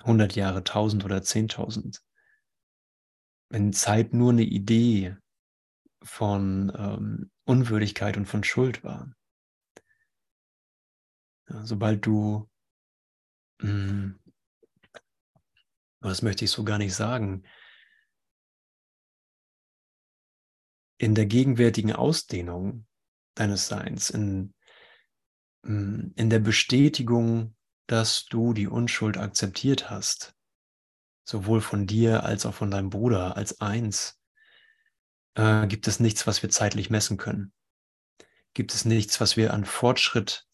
100 0.00 0.34
Jahre, 0.34 0.58
1000 0.58 1.04
oder 1.04 1.18
10.000? 1.18 2.00
Wenn 3.48 3.72
Zeit 3.72 4.12
nur 4.12 4.32
eine 4.32 4.42
Idee 4.42 5.16
von 6.02 6.72
ähm, 6.76 7.30
Unwürdigkeit 7.44 8.16
und 8.16 8.26
von 8.26 8.44
Schuld 8.44 8.84
war. 8.84 9.12
Ja, 11.48 11.64
sobald 11.64 12.04
du, 12.06 12.48
mh, 13.60 13.68
hm, 13.68 14.18
das 16.00 16.22
möchte 16.22 16.44
ich 16.44 16.50
so 16.50 16.64
gar 16.64 16.78
nicht 16.78 16.94
sagen, 16.94 17.44
in 20.98 21.14
der 21.14 21.26
gegenwärtigen 21.26 21.92
Ausdehnung 21.92 22.86
deines 23.34 23.68
Seins, 23.68 24.10
in 24.10 24.54
hm, 25.64 26.12
in 26.16 26.30
der 26.30 26.40
Bestätigung, 26.40 27.56
dass 27.86 28.26
du 28.26 28.52
die 28.52 28.66
Unschuld 28.66 29.16
akzeptiert 29.16 29.90
hast, 29.90 30.34
sowohl 31.24 31.60
von 31.60 31.86
dir 31.86 32.24
als 32.24 32.46
auch 32.46 32.54
von 32.54 32.70
deinem 32.70 32.90
Bruder 32.90 33.36
als 33.36 33.60
eins, 33.60 34.20
äh, 35.34 35.66
gibt 35.66 35.88
es 35.88 36.00
nichts, 36.00 36.26
was 36.26 36.42
wir 36.42 36.50
zeitlich 36.50 36.90
messen 36.90 37.16
können. 37.16 37.52
Gibt 38.54 38.74
es 38.74 38.84
nichts, 38.84 39.20
was 39.20 39.36
wir 39.36 39.54
an 39.54 39.64
Fortschritt 39.64 40.46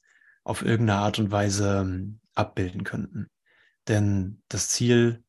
auf 0.45 0.63
irgendeine 0.63 1.01
Art 1.01 1.19
und 1.19 1.31
Weise 1.31 1.81
ähm, 1.81 2.21
abbilden 2.35 2.85
könnten. 2.85 3.29
Denn 3.89 4.43
das 4.49 4.69
Ziel 4.69 5.25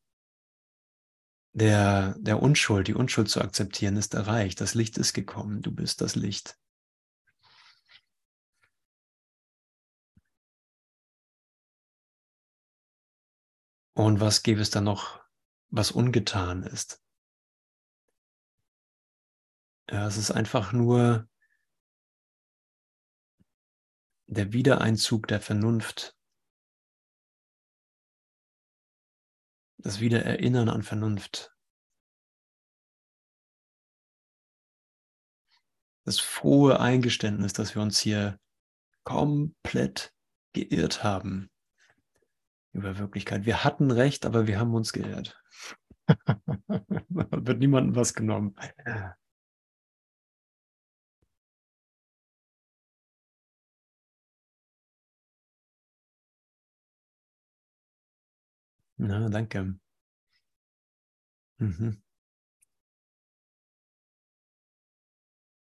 der, 1.52 2.14
der 2.18 2.40
Unschuld, 2.40 2.88
die 2.88 2.94
Unschuld 2.94 3.28
zu 3.28 3.40
akzeptieren, 3.40 3.96
ist 3.96 4.14
erreicht. 4.14 4.60
Das 4.60 4.74
Licht 4.74 4.98
ist 4.98 5.12
gekommen. 5.12 5.62
Du 5.62 5.72
bist 5.72 6.00
das 6.00 6.14
Licht. 6.14 6.56
Und 13.94 14.20
was 14.20 14.42
gäbe 14.42 14.60
es 14.62 14.70
da 14.70 14.80
noch, 14.80 15.20
was 15.68 15.90
ungetan 15.90 16.62
ist? 16.62 17.02
Ja, 19.90 20.06
es 20.06 20.16
ist 20.16 20.30
einfach 20.30 20.72
nur 20.72 21.28
der 24.26 24.52
Wiedereinzug 24.52 25.26
der 25.26 25.40
Vernunft, 25.40 26.16
das 29.78 29.98
Wiedererinnern 29.98 30.68
an 30.68 30.84
Vernunft, 30.84 31.52
das 36.04 36.20
frohe 36.20 36.78
Eingeständnis, 36.78 37.52
dass 37.52 37.74
wir 37.74 37.82
uns 37.82 37.98
hier 37.98 38.38
komplett 39.02 40.14
geirrt 40.52 41.02
haben 41.02 41.50
über 42.72 42.98
Wirklichkeit. 42.98 43.44
Wir 43.44 43.64
hatten 43.64 43.90
recht, 43.90 44.24
aber 44.24 44.46
wir 44.46 44.60
haben 44.60 44.74
uns 44.74 44.92
geirrt. 44.92 45.42
wird 46.68 47.58
niemandem 47.58 47.96
was 47.96 48.14
genommen. 48.14 48.54
Na, 59.00 59.28
danke. 59.30 59.74
Mhm. 61.58 62.02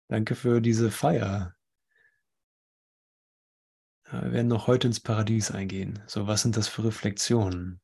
Danke 0.08 0.34
für 0.34 0.60
diese 0.60 0.90
Feier. 0.90 1.56
Wir 4.10 4.32
werden 4.32 4.48
noch 4.48 4.66
heute 4.66 4.88
ins 4.88 5.00
Paradies 5.00 5.50
eingehen. 5.50 6.02
So, 6.06 6.26
was 6.26 6.42
sind 6.42 6.58
das 6.58 6.68
für 6.68 6.84
Reflexionen? 6.84 7.80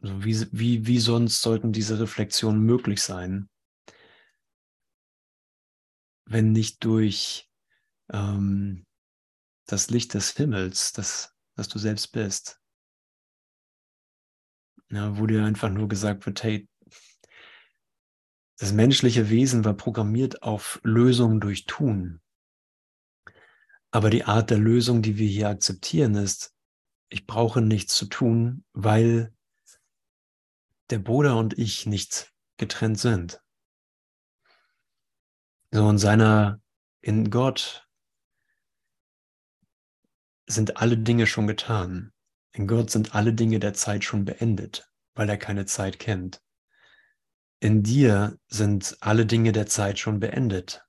So, 0.00 0.24
wie, 0.24 0.48
wie, 0.50 0.86
wie 0.88 0.98
sonst 0.98 1.40
sollten 1.40 1.72
diese 1.72 2.00
Reflexionen 2.00 2.60
möglich 2.60 3.00
sein, 3.00 3.48
wenn 6.26 6.50
nicht 6.50 6.84
durch 6.84 7.48
ähm, 8.12 8.84
das 9.66 9.90
Licht 9.90 10.14
des 10.14 10.32
Himmels, 10.32 10.92
das, 10.92 11.36
das 11.54 11.68
du 11.68 11.78
selbst 11.78 12.08
bist? 12.10 12.63
Ja, 14.94 15.18
wo 15.18 15.26
dir 15.26 15.44
einfach 15.44 15.70
nur 15.70 15.88
gesagt 15.88 16.26
wird, 16.26 16.42
hey, 16.42 16.68
das 18.58 18.72
menschliche 18.72 19.28
Wesen 19.30 19.64
war 19.64 19.74
programmiert 19.74 20.42
auf 20.42 20.80
Lösungen 20.84 21.40
durch 21.40 21.66
Tun. 21.66 22.20
Aber 23.90 24.10
die 24.10 24.24
Art 24.24 24.50
der 24.50 24.58
Lösung, 24.58 25.02
die 25.02 25.18
wir 25.18 25.28
hier 25.28 25.48
akzeptieren, 25.48 26.14
ist, 26.14 26.54
ich 27.08 27.26
brauche 27.26 27.60
nichts 27.60 27.94
zu 27.94 28.06
tun, 28.06 28.64
weil 28.72 29.34
der 30.90 30.98
Bruder 30.98 31.36
und 31.36 31.58
ich 31.58 31.86
nicht 31.86 32.32
getrennt 32.56 32.98
sind. 32.98 33.40
So 35.70 35.90
in 35.90 35.98
seiner, 35.98 36.60
in 37.00 37.30
Gott 37.30 37.88
sind 40.46 40.76
alle 40.76 40.96
Dinge 40.96 41.26
schon 41.26 41.46
getan. 41.46 42.13
In 42.54 42.68
Gott 42.68 42.88
sind 42.90 43.16
alle 43.16 43.34
Dinge 43.34 43.58
der 43.58 43.74
Zeit 43.74 44.04
schon 44.04 44.24
beendet, 44.24 44.88
weil 45.14 45.28
er 45.28 45.36
keine 45.36 45.66
Zeit 45.66 45.98
kennt. 45.98 46.40
In 47.60 47.82
dir 47.82 48.38
sind 48.46 48.96
alle 49.00 49.26
Dinge 49.26 49.50
der 49.50 49.66
Zeit 49.66 49.98
schon 49.98 50.20
beendet. 50.20 50.86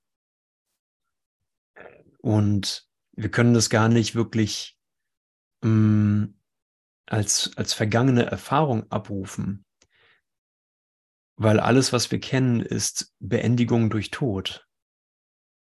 Und 2.18 2.88
wir 3.12 3.30
können 3.30 3.52
das 3.52 3.68
gar 3.68 3.88
nicht 3.88 4.14
wirklich 4.14 4.78
ähm, 5.64 6.38
als, 7.06 7.56
als 7.56 7.72
vergangene 7.72 8.26
Erfahrung 8.26 8.88
abrufen, 8.90 9.64
weil 11.36 11.58
alles, 11.58 11.92
was 11.92 12.12
wir 12.12 12.20
kennen, 12.20 12.60
ist 12.60 13.12
Beendigung 13.18 13.90
durch 13.90 14.10
Tod. 14.10 14.68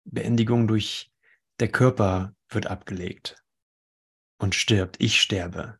Beendigung 0.05 0.69
durch 0.69 1.13
der 1.61 1.71
Körper 1.71 2.35
wird 2.51 2.67
abgelegt 2.67 3.43
und 4.39 4.55
stirbt. 4.55 4.97
Ich 5.01 5.21
sterbe. 5.21 5.79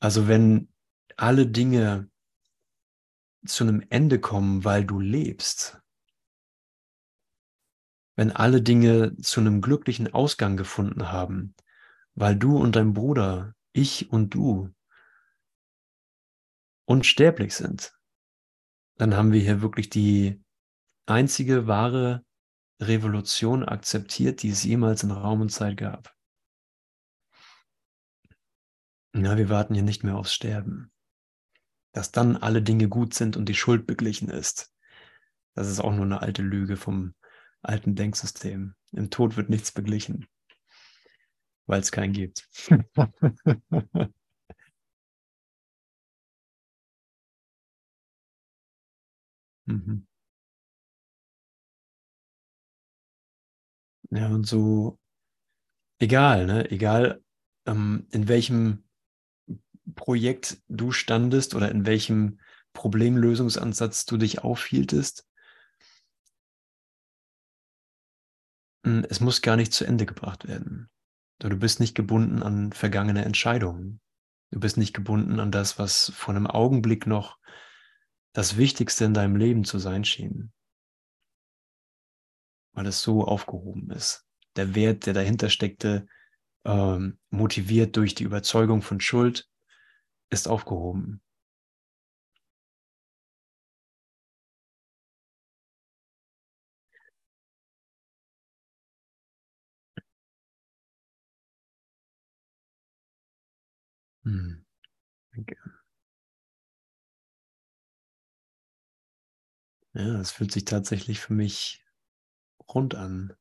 Also 0.00 0.28
wenn 0.28 0.68
alle 1.16 1.46
Dinge 1.46 2.10
zu 3.46 3.64
einem 3.64 3.84
Ende 3.90 4.20
kommen, 4.20 4.64
weil 4.64 4.84
du 4.84 5.00
lebst, 5.00 5.80
wenn 8.16 8.32
alle 8.32 8.62
Dinge 8.62 9.16
zu 9.18 9.40
einem 9.40 9.60
glücklichen 9.60 10.12
Ausgang 10.12 10.56
gefunden 10.56 11.12
haben, 11.12 11.54
weil 12.14 12.34
du 12.36 12.56
und 12.56 12.76
dein 12.76 12.94
Bruder, 12.94 13.54
ich 13.72 14.10
und 14.10 14.30
du 14.30 14.74
unsterblich 16.86 17.54
sind, 17.54 17.94
dann 18.96 19.14
haben 19.14 19.32
wir 19.32 19.40
hier 19.40 19.60
wirklich 19.60 19.90
die 19.90 20.42
einzige 21.04 21.66
wahre 21.66 22.24
Revolution 22.80 23.64
akzeptiert, 23.64 24.42
die 24.42 24.50
es 24.50 24.64
jemals 24.64 25.02
in 25.02 25.10
Raum 25.10 25.42
und 25.42 25.50
Zeit 25.50 25.76
gab. 25.76 26.15
Na, 29.18 29.38
wir 29.38 29.48
warten 29.48 29.72
hier 29.72 29.82
nicht 29.82 30.04
mehr 30.04 30.16
aufs 30.16 30.34
Sterben. 30.34 30.92
Dass 31.92 32.12
dann 32.12 32.36
alle 32.36 32.60
Dinge 32.60 32.90
gut 32.90 33.14
sind 33.14 33.38
und 33.38 33.48
die 33.48 33.54
Schuld 33.54 33.86
beglichen 33.86 34.28
ist. 34.28 34.74
Das 35.54 35.70
ist 35.70 35.80
auch 35.80 35.94
nur 35.94 36.04
eine 36.04 36.20
alte 36.20 36.42
Lüge 36.42 36.76
vom 36.76 37.14
alten 37.62 37.94
Denksystem. 37.94 38.74
Im 38.92 39.08
Tod 39.08 39.38
wird 39.38 39.48
nichts 39.48 39.72
beglichen, 39.72 40.26
weil 41.66 41.80
es 41.80 41.90
keinen 41.92 42.12
gibt. 42.12 42.46
mhm. 49.66 50.06
Ja, 54.10 54.28
und 54.28 54.46
so, 54.46 54.98
egal, 55.98 56.44
ne? 56.46 56.70
Egal, 56.70 57.24
ähm, 57.66 58.06
in 58.10 58.28
welchem 58.28 58.85
Projekt 59.94 60.58
du 60.68 60.92
standest 60.92 61.54
oder 61.54 61.70
in 61.70 61.86
welchem 61.86 62.40
Problemlösungsansatz 62.72 64.04
du 64.06 64.16
dich 64.16 64.42
aufhieltest, 64.42 65.26
hm, 68.84 69.06
es 69.08 69.20
muss 69.20 69.42
gar 69.42 69.56
nicht 69.56 69.72
zu 69.72 69.84
Ende 69.84 70.06
gebracht 70.06 70.46
werden. 70.46 70.90
Du 71.38 71.56
bist 71.56 71.80
nicht 71.80 71.94
gebunden 71.94 72.42
an 72.42 72.72
vergangene 72.72 73.24
Entscheidungen. 73.24 74.00
Du 74.50 74.60
bist 74.60 74.76
nicht 74.76 74.94
gebunden 74.94 75.38
an 75.38 75.50
das, 75.50 75.78
was 75.78 76.10
vor 76.14 76.34
einem 76.34 76.46
Augenblick 76.46 77.06
noch 77.06 77.38
das 78.32 78.56
Wichtigste 78.56 79.04
in 79.04 79.14
deinem 79.14 79.36
Leben 79.36 79.64
zu 79.64 79.78
sein 79.78 80.04
schien 80.04 80.52
weil 82.76 82.86
es 82.86 83.02
so 83.02 83.24
aufgehoben 83.24 83.90
ist. 83.90 84.24
Der 84.54 84.74
Wert, 84.74 85.06
der 85.06 85.14
dahinter 85.14 85.48
steckte, 85.48 86.06
ähm, 86.64 87.18
motiviert 87.30 87.96
durch 87.96 88.14
die 88.14 88.24
Überzeugung 88.24 88.82
von 88.82 89.00
Schuld, 89.00 89.48
ist 90.30 90.48
aufgehoben. 90.48 91.20
Hm. 104.24 104.64
Ja, 109.94 110.20
es 110.20 110.30
fühlt 110.30 110.52
sich 110.52 110.64
tatsächlich 110.64 111.18
für 111.20 111.32
mich 111.32 111.84
rund 112.68 112.94
an. 112.96 113.34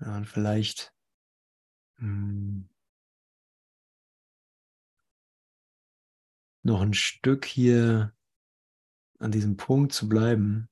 Ja, 0.00 0.16
und 0.16 0.26
vielleicht 0.26 0.94
hm, 1.98 2.68
noch 6.62 6.80
ein 6.80 6.94
Stück 6.94 7.44
hier 7.44 8.14
an 9.18 9.30
diesem 9.30 9.56
Punkt 9.56 9.92
zu 9.92 10.08
bleiben. 10.08 10.68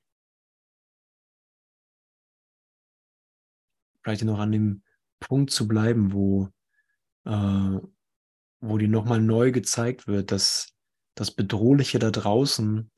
Vielleicht 4.02 4.24
noch 4.24 4.38
an 4.38 4.52
dem 4.52 4.82
Punkt 5.20 5.50
zu 5.50 5.68
bleiben, 5.68 6.12
wo 6.12 6.48
äh, 7.24 7.80
wo 8.60 8.78
dir 8.78 8.88
nochmal 8.88 9.20
neu 9.20 9.52
gezeigt 9.52 10.06
wird, 10.06 10.32
dass 10.32 10.74
das 11.14 11.30
Bedrohliche 11.30 11.98
da 11.98 12.10
draußen 12.10 12.90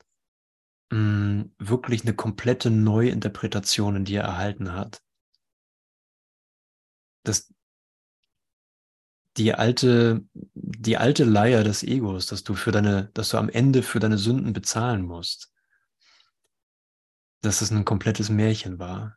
mh, 0.91 0.99
mm, 0.99 1.55
wirklich 1.59 2.03
eine 2.03 2.14
komplette 2.14 2.70
Neuinterpretation 2.70 3.97
in 3.97 4.05
dir 4.05 4.20
erhalten 4.22 4.72
hat. 4.72 5.03
Dass 7.23 7.53
die 9.37 9.55
alte, 9.55 10.25
die 10.35 10.97
alte 10.97 11.25
Leier 11.25 11.64
des 11.64 11.83
Egos, 11.83 12.27
dass 12.27 12.43
du 12.43 12.55
für 12.55 12.73
deine, 12.73 13.11
dass 13.14 13.31
du 13.31 13.39
am 13.39 13.49
Ende 13.49 13.83
für 13.83 14.01
deine 14.01 14.18
Sünden 14.18 14.53
bezahlen 14.53 15.03
musst, 15.03 15.53
dass 17.43 17.62
es 17.62 17.71
ein 17.71 17.85
komplettes 17.85 18.29
Märchen 18.29 18.79
war. 18.79 19.16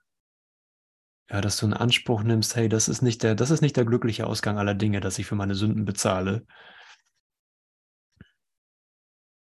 Ja, 1.29 1.41
dass 1.41 1.57
du 1.57 1.65
in 1.65 1.73
Anspruch 1.73 2.23
nimmst, 2.23 2.55
hey, 2.55 2.69
das 2.69 2.87
ist 2.87 3.01
nicht 3.01 3.23
der, 3.23 3.35
das 3.35 3.49
ist 3.49 3.61
nicht 3.61 3.75
der 3.75 3.85
glückliche 3.85 4.27
Ausgang 4.27 4.57
aller 4.57 4.75
Dinge, 4.75 4.99
dass 4.99 5.17
ich 5.19 5.25
für 5.25 5.35
meine 5.35 5.55
Sünden 5.55 5.85
bezahle. 5.85 6.45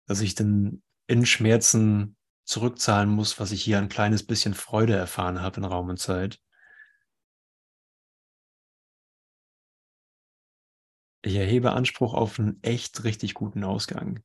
Dass 0.08 0.22
ich 0.22 0.36
dann 0.36 0.84
in 1.08 1.26
Schmerzen 1.26 2.16
zurückzahlen 2.44 3.10
muss, 3.10 3.40
was 3.40 3.52
ich 3.52 3.64
hier 3.64 3.80
ein 3.80 3.90
kleines 3.90 4.26
bisschen 4.26 4.54
Freude 4.54 4.96
erfahren 4.96 5.42
habe 5.42 5.58
in 5.58 5.66
Raum 5.66 5.90
und 5.90 5.98
Zeit. 5.98 6.40
Ich 11.26 11.36
erhebe 11.36 11.74
Anspruch 11.74 12.14
auf 12.14 12.40
einen 12.40 12.58
echt 12.64 13.04
richtig 13.04 13.34
guten 13.34 13.66
Ausgang. 13.66 14.22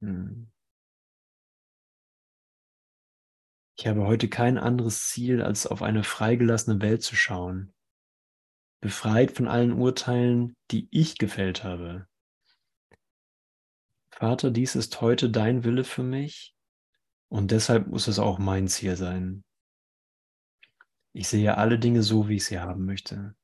Hm. 0.00 0.46
Ich 3.78 3.86
habe 3.86 4.06
heute 4.06 4.28
kein 4.28 4.58
anderes 4.58 5.08
Ziel, 5.08 5.40
als 5.40 5.66
auf 5.66 5.80
eine 5.80 6.04
freigelassene 6.04 6.82
Welt 6.82 7.02
zu 7.02 7.16
schauen, 7.16 7.72
befreit 8.80 9.32
von 9.32 9.48
allen 9.48 9.74
Urteilen, 9.74 10.56
die 10.70 10.88
ich 10.90 11.18
gefällt 11.18 11.62
habe. 11.62 12.08
Vater, 14.18 14.50
dies 14.50 14.76
ist 14.76 15.02
heute 15.02 15.28
dein 15.30 15.62
Wille 15.62 15.84
für 15.84 16.02
mich 16.02 16.54
und 17.28 17.50
deshalb 17.50 17.88
muss 17.88 18.08
es 18.08 18.18
auch 18.18 18.38
mein 18.38 18.66
Ziel 18.66 18.96
sein. 18.96 19.44
Ich 21.12 21.28
sehe 21.28 21.58
alle 21.58 21.78
Dinge 21.78 22.02
so, 22.02 22.26
wie 22.26 22.36
ich 22.36 22.46
sie 22.46 22.58
haben 22.58 22.86
möchte. 22.86 23.34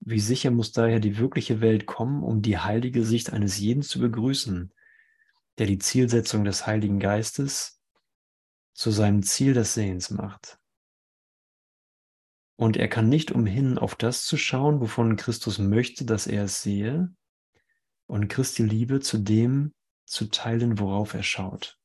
Wie 0.00 0.20
sicher 0.20 0.50
muss 0.50 0.72
daher 0.72 1.00
die 1.00 1.18
wirkliche 1.18 1.60
Welt 1.60 1.86
kommen, 1.86 2.22
um 2.22 2.40
die 2.40 2.56
heilige 2.56 3.04
Sicht 3.04 3.32
eines 3.34 3.58
jeden 3.58 3.82
zu 3.82 4.00
begrüßen, 4.00 4.72
der 5.58 5.66
die 5.66 5.78
Zielsetzung 5.78 6.44
des 6.44 6.66
Heiligen 6.66 6.98
Geistes 6.98 7.81
zu 8.82 8.90
seinem 8.90 9.22
Ziel 9.22 9.54
des 9.54 9.74
Sehens 9.74 10.10
macht. 10.10 10.58
Und 12.56 12.76
er 12.76 12.88
kann 12.88 13.08
nicht 13.08 13.30
umhin, 13.30 13.78
auf 13.78 13.94
das 13.94 14.24
zu 14.24 14.36
schauen, 14.36 14.80
wovon 14.80 15.14
Christus 15.14 15.60
möchte, 15.60 16.04
dass 16.04 16.26
er 16.26 16.44
es 16.44 16.62
sehe, 16.62 17.14
und 18.08 18.26
Christi 18.26 18.64
Liebe 18.64 18.98
zu 18.98 19.18
dem 19.18 19.72
zu 20.04 20.28
teilen, 20.30 20.80
worauf 20.80 21.14
er 21.14 21.22
schaut. 21.22 21.78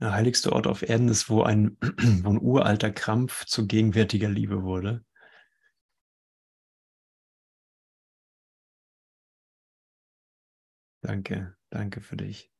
Der 0.00 0.12
heiligste 0.12 0.52
Ort 0.52 0.66
auf 0.66 0.82
Erden 0.82 1.08
ist, 1.08 1.30
wo 1.30 1.44
ein, 1.44 1.78
wo 2.24 2.30
uralter 2.30 2.90
Krampf 2.90 3.44
zu 3.44 3.68
gegenwärtiger 3.68 4.28
Liebe 4.28 4.64
wurde. 4.64 5.05
Danke, 11.06 11.54
danke 11.70 12.00
für 12.00 12.16
dich. 12.16 12.50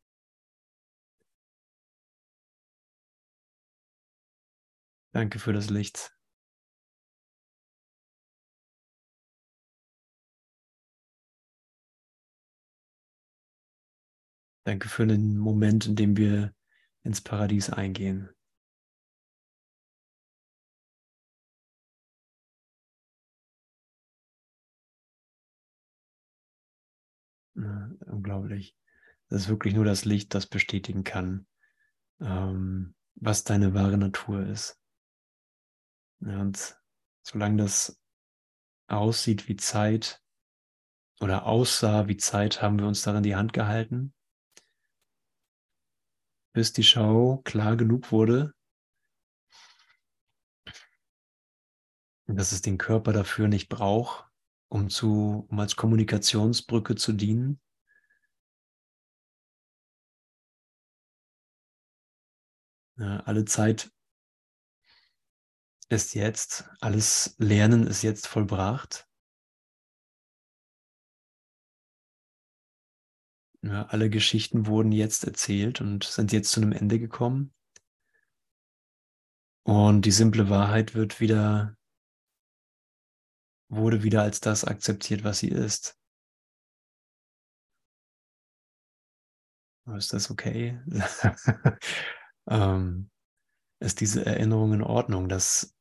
Danke 5.12 5.40
für 5.40 5.52
das 5.52 5.68
Licht. 5.68 6.14
Danke 14.64 14.88
für 14.88 15.06
den 15.06 15.38
Moment, 15.38 15.86
in 15.86 15.96
dem 15.96 16.16
wir 16.16 16.52
ins 17.02 17.20
Paradies 17.20 17.70
eingehen. 17.70 18.35
Unglaublich. 27.56 28.76
Das 29.28 29.42
ist 29.42 29.48
wirklich 29.48 29.74
nur 29.74 29.84
das 29.84 30.04
Licht, 30.04 30.34
das 30.34 30.46
bestätigen 30.46 31.04
kann, 31.04 31.46
ähm, 32.20 32.94
was 33.14 33.44
deine 33.44 33.74
wahre 33.74 33.98
Natur 33.98 34.46
ist. 34.46 34.80
Und 36.20 36.78
solange 37.22 37.62
das 37.62 38.00
aussieht 38.86 39.48
wie 39.48 39.56
Zeit 39.56 40.22
oder 41.20 41.46
aussah 41.46 42.06
wie 42.08 42.16
Zeit, 42.16 42.62
haben 42.62 42.78
wir 42.78 42.86
uns 42.86 43.02
darin 43.02 43.22
die 43.22 43.36
Hand 43.36 43.52
gehalten 43.52 44.14
bis 46.56 46.72
die 46.72 46.84
Schau 46.84 47.42
klar 47.44 47.76
genug 47.76 48.12
wurde, 48.12 48.54
dass 52.26 52.52
es 52.52 52.62
den 52.62 52.78
Körper 52.78 53.12
dafür 53.12 53.46
nicht 53.46 53.68
braucht, 53.68 54.25
um, 54.68 54.90
zu, 54.90 55.46
um 55.48 55.60
als 55.60 55.76
Kommunikationsbrücke 55.76 56.96
zu 56.96 57.12
dienen. 57.12 57.60
Ja, 62.98 63.20
alle 63.20 63.44
Zeit 63.44 63.90
ist 65.88 66.14
jetzt, 66.14 66.68
alles 66.80 67.36
Lernen 67.38 67.86
ist 67.86 68.02
jetzt 68.02 68.26
vollbracht. 68.26 69.06
Ja, 73.62 73.86
alle 73.86 74.10
Geschichten 74.10 74.66
wurden 74.66 74.92
jetzt 74.92 75.24
erzählt 75.24 75.80
und 75.80 76.04
sind 76.04 76.32
jetzt 76.32 76.50
zu 76.52 76.60
einem 76.60 76.72
Ende 76.72 76.98
gekommen. 76.98 77.52
Und 79.64 80.02
die 80.02 80.12
simple 80.12 80.48
Wahrheit 80.48 80.94
wird 80.94 81.20
wieder, 81.20 81.76
wurde 83.76 84.02
wieder 84.02 84.22
als 84.22 84.40
das 84.40 84.64
akzeptiert, 84.64 85.24
was 85.24 85.38
sie 85.38 85.48
ist. 85.48 85.98
Ist 89.94 90.12
das 90.12 90.30
okay? 90.30 90.80
ähm, 92.50 93.10
ist 93.80 94.00
diese 94.00 94.26
Erinnerung 94.26 94.72
in 94.72 94.82
Ordnung, 94.82 95.28
dass, 95.28 95.76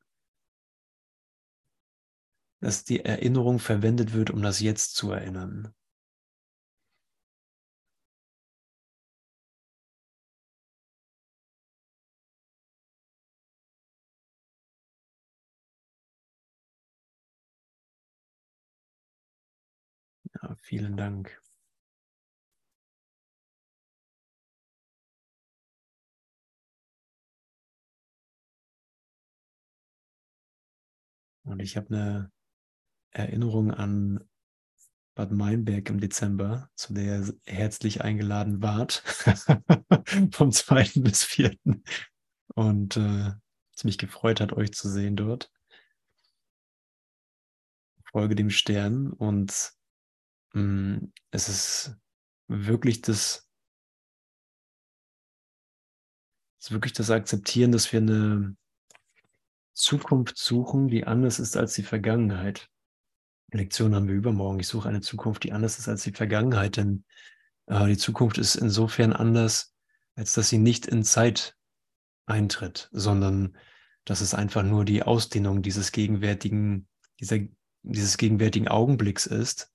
dass 2.61 2.83
die 2.83 3.03
Erinnerung 3.03 3.57
verwendet 3.59 4.13
wird, 4.13 4.29
um 4.29 4.41
das 4.43 4.59
Jetzt 4.59 4.95
zu 4.95 5.11
erinnern? 5.11 5.73
Vielen 20.61 20.97
Dank. 20.97 21.41
Und 31.43 31.61
ich 31.61 31.77
habe 31.77 31.87
eine 31.89 32.31
Erinnerung 33.11 33.71
an 33.71 34.27
Bad 35.15 35.31
Meinberg 35.31 35.89
im 35.89 35.99
Dezember, 35.99 36.69
zu 36.75 36.93
der 36.93 37.21
ihr 37.21 37.33
herzlich 37.45 38.01
eingeladen 38.01 38.61
wart, 38.61 39.03
vom 40.31 40.51
2. 40.51 41.01
bis 41.01 41.23
4. 41.23 41.55
Und 42.55 42.97
äh, 42.97 43.31
es 43.73 43.83
mich 43.83 43.97
gefreut 43.97 44.41
hat, 44.41 44.53
euch 44.53 44.73
zu 44.73 44.89
sehen 44.89 45.15
dort. 45.15 45.51
Folge 48.11 48.35
dem 48.35 48.49
Stern 48.49 49.11
und 49.11 49.73
es 50.55 51.49
ist 51.49 51.97
wirklich 52.47 53.01
das, 53.01 53.49
es 56.59 56.67
ist 56.67 56.71
wirklich 56.71 56.93
das 56.93 57.11
Akzeptieren, 57.11 57.71
dass 57.71 57.91
wir 57.91 57.99
eine 57.99 58.55
Zukunft 59.73 60.37
suchen, 60.37 60.87
die 60.87 61.05
anders 61.05 61.39
ist 61.39 61.57
als 61.57 61.73
die 61.73 61.83
Vergangenheit. 61.83 62.69
Lektion 63.51 63.93
haben 63.95 64.07
wir 64.07 64.15
übermorgen. 64.15 64.59
Ich 64.59 64.67
suche 64.67 64.87
eine 64.87 65.01
Zukunft, 65.01 65.43
die 65.43 65.51
anders 65.51 65.77
ist 65.77 65.89
als 65.89 66.03
die 66.03 66.13
Vergangenheit, 66.13 66.77
denn 66.77 67.03
äh, 67.67 67.87
die 67.87 67.97
Zukunft 67.97 68.37
ist 68.37 68.55
insofern 68.55 69.11
anders, 69.11 69.75
als 70.15 70.33
dass 70.33 70.49
sie 70.49 70.57
nicht 70.57 70.85
in 70.85 71.03
Zeit 71.03 71.57
eintritt, 72.25 72.89
sondern 72.93 73.57
dass 74.05 74.21
es 74.21 74.33
einfach 74.33 74.63
nur 74.63 74.85
die 74.85 75.03
Ausdehnung 75.03 75.61
dieses 75.61 75.91
gegenwärtigen, 75.91 76.87
dieser, 77.19 77.39
dieses 77.83 78.17
gegenwärtigen 78.17 78.67
Augenblicks 78.67 79.25
ist, 79.25 79.74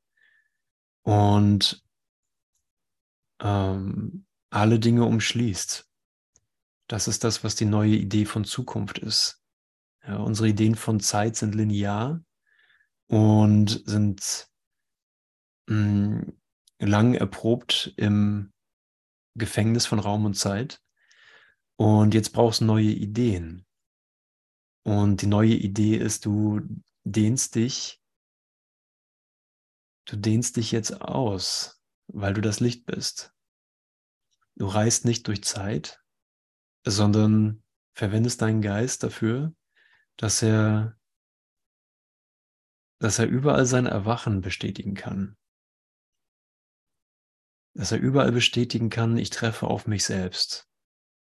und 1.03 1.83
ähm, 3.41 4.27
alle 4.51 4.79
Dinge 4.79 5.05
umschließt. 5.05 5.89
Das 6.89 7.09
ist 7.09 7.25
das, 7.25 7.45
was 7.45 7.55
die 7.55 7.67
neue 7.67 7.95
Idee 7.95 8.25
von 8.25 8.45
Zukunft 8.45 8.99
ist. 8.99 9.43
Ja, 10.05 10.17
unsere 10.17 10.49
Ideen 10.49 10.75
von 10.75 10.99
Zeit 11.01 11.37
sind 11.37 11.55
linear 11.55 12.23
und 13.07 13.83
sind 13.87 14.49
mh, 15.69 15.77
mm, 15.77 16.33
lang 16.81 17.15
erprobt 17.15 17.93
im 17.97 18.53
Gefängnis 19.37 19.87
von 19.87 19.99
Raum 19.99 20.25
und 20.25 20.35
Zeit. 20.35 20.81
Und 21.77 22.15
jetzt 22.15 22.31
brauchst 22.31 22.61
du 22.61 22.65
neue 22.65 22.91
Ideen. 22.91 23.65
Und 24.83 25.23
die 25.23 25.27
neue 25.27 25.55
Idee 25.55 25.97
ist, 25.97 26.27
du 26.27 26.61
dehnst 27.05 27.55
dich 27.55 28.00
Du 30.11 30.17
dehnst 30.17 30.57
dich 30.57 30.73
jetzt 30.73 31.03
aus, 31.03 31.81
weil 32.09 32.35
du 32.35 32.41
das 32.41 32.59
Licht 32.59 32.85
bist. 32.85 33.33
Du 34.57 34.67
reist 34.67 35.05
nicht 35.05 35.29
durch 35.29 35.45
Zeit, 35.45 36.03
sondern 36.85 37.63
verwendest 37.95 38.43
deinen 38.43 38.61
Geist 38.61 39.05
dafür, 39.05 39.55
dass 40.17 40.43
er, 40.43 40.99
dass 42.99 43.21
er 43.21 43.29
überall 43.29 43.67
sein 43.67 43.87
Erwachen 43.87 44.41
bestätigen 44.41 44.95
kann. 44.95 45.37
Dass 47.75 47.93
er 47.93 48.01
überall 48.01 48.33
bestätigen 48.33 48.91
kann, 48.91 49.17
ich 49.17 49.31
treffe 49.31 49.69
auf 49.69 49.87
mich 49.87 50.03
selbst 50.03 50.69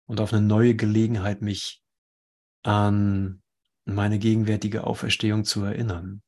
und 0.04 0.20
auf 0.20 0.32
eine 0.32 0.46
neue 0.46 0.76
Gelegenheit, 0.76 1.42
mich 1.42 1.82
an 2.62 3.42
meine 3.84 4.20
gegenwärtige 4.20 4.84
Auferstehung 4.84 5.44
zu 5.44 5.64
erinnern. 5.64 6.22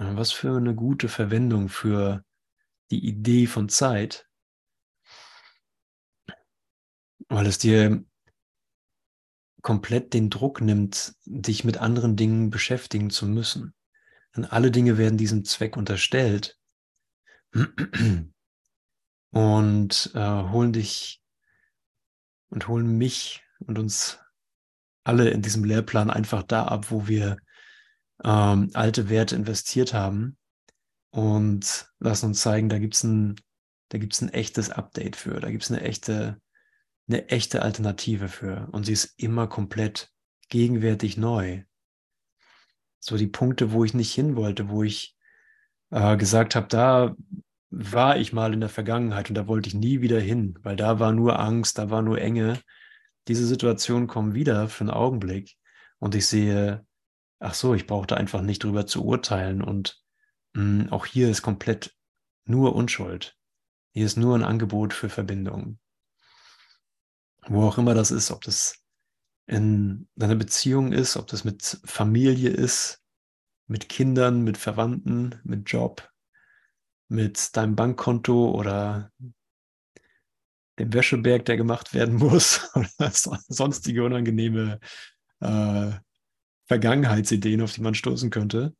Was 0.00 0.30
für 0.30 0.56
eine 0.56 0.76
gute 0.76 1.08
Verwendung 1.08 1.68
für 1.68 2.24
die 2.92 3.04
Idee 3.04 3.48
von 3.48 3.68
Zeit, 3.68 4.28
weil 7.28 7.46
es 7.46 7.58
dir 7.58 8.04
komplett 9.60 10.14
den 10.14 10.30
Druck 10.30 10.60
nimmt, 10.60 11.16
dich 11.24 11.64
mit 11.64 11.78
anderen 11.78 12.14
Dingen 12.14 12.48
beschäftigen 12.50 13.10
zu 13.10 13.26
müssen. 13.26 13.74
Denn 14.36 14.44
alle 14.44 14.70
Dinge 14.70 14.98
werden 14.98 15.18
diesem 15.18 15.44
Zweck 15.44 15.76
unterstellt 15.76 16.56
und 19.30 20.12
äh, 20.14 20.20
holen 20.20 20.72
dich 20.72 21.20
und 22.50 22.68
holen 22.68 22.96
mich 22.96 23.42
und 23.58 23.80
uns 23.80 24.20
alle 25.02 25.30
in 25.30 25.42
diesem 25.42 25.64
Lehrplan 25.64 26.08
einfach 26.08 26.44
da 26.44 26.66
ab, 26.66 26.92
wo 26.92 27.08
wir 27.08 27.38
ähm, 28.24 28.70
alte 28.74 29.08
Werte 29.08 29.36
investiert 29.36 29.94
haben 29.94 30.36
und 31.10 31.88
lassen 31.98 32.26
uns 32.26 32.40
zeigen, 32.40 32.68
da 32.68 32.78
gibt 32.78 32.94
es 32.94 33.04
ein, 33.04 33.36
da 33.88 33.98
gibt's 33.98 34.20
ein 34.20 34.32
echtes 34.32 34.70
Update 34.70 35.16
für, 35.16 35.40
da 35.40 35.50
gibt 35.50 35.64
es 35.64 35.70
eine 35.70 35.82
echte, 35.82 36.40
eine 37.08 37.28
echte 37.28 37.62
Alternative 37.62 38.28
für. 38.28 38.68
Und 38.72 38.84
sie 38.84 38.92
ist 38.92 39.14
immer 39.16 39.46
komplett 39.46 40.10
gegenwärtig 40.48 41.16
neu. 41.16 41.62
So 43.00 43.16
die 43.16 43.26
Punkte, 43.26 43.72
wo 43.72 43.84
ich 43.84 43.94
nicht 43.94 44.12
hin 44.12 44.36
wollte, 44.36 44.68
wo 44.68 44.82
ich 44.82 45.16
äh, 45.90 46.16
gesagt 46.16 46.54
habe, 46.54 46.68
da 46.68 47.16
war 47.70 48.16
ich 48.16 48.32
mal 48.32 48.52
in 48.52 48.60
der 48.60 48.68
Vergangenheit 48.68 49.28
und 49.28 49.34
da 49.34 49.46
wollte 49.46 49.68
ich 49.68 49.74
nie 49.74 50.00
wieder 50.00 50.20
hin, 50.20 50.58
weil 50.62 50.76
da 50.76 50.98
war 50.98 51.12
nur 51.12 51.38
Angst, 51.38 51.78
da 51.78 51.90
war 51.90 52.02
nur 52.02 52.20
Enge. 52.20 52.60
Diese 53.28 53.46
Situationen 53.46 54.08
kommen 54.08 54.34
wieder 54.34 54.68
für 54.68 54.82
einen 54.82 54.90
Augenblick 54.90 55.56
und 55.98 56.14
ich 56.14 56.26
sehe, 56.26 56.86
ach 57.38 57.54
so, 57.54 57.74
ich 57.74 57.86
brauchte 57.86 58.16
einfach 58.16 58.42
nicht 58.42 58.64
drüber 58.64 58.86
zu 58.86 59.04
urteilen 59.04 59.62
und 59.62 60.02
mh, 60.54 60.84
mm, 60.84 60.92
auch 60.92 61.06
hier 61.06 61.30
ist 61.30 61.42
komplett 61.42 61.94
nur 62.44 62.74
Unschuld. 62.74 63.36
Hier 63.92 64.06
ist 64.06 64.16
nur 64.16 64.34
ein 64.34 64.44
Angebot 64.44 64.92
für 64.92 65.08
Verbindung. 65.08 65.78
Wo 67.46 67.66
auch 67.66 67.78
immer 67.78 67.94
das 67.94 68.10
ist, 68.10 68.30
ob 68.30 68.42
das 68.42 68.82
in 69.46 70.08
deiner 70.14 70.34
Beziehung 70.34 70.92
ist, 70.92 71.16
ob 71.16 71.26
das 71.26 71.44
mit 71.44 71.80
Familie 71.84 72.50
ist, 72.50 73.02
mit 73.66 73.88
Kindern, 73.88 74.42
mit 74.42 74.58
Verwandten, 74.58 75.40
mit 75.44 75.70
Job, 75.70 76.10
mit 77.08 77.56
deinem 77.56 77.74
Bankkonto 77.74 78.50
oder 78.50 79.10
dem 80.78 80.92
Wäscheberg, 80.92 81.44
der 81.46 81.56
gemacht 81.56 81.94
werden 81.94 82.14
muss 82.18 82.70
oder 82.74 83.10
sonstige 83.48 84.04
unangenehme 84.04 84.80
äh, 85.40 85.92
Vergangenheitsideen, 86.68 87.62
auf 87.62 87.72
die 87.72 87.80
man 87.80 87.94
stoßen 87.96 88.30
könnte. 88.30 88.74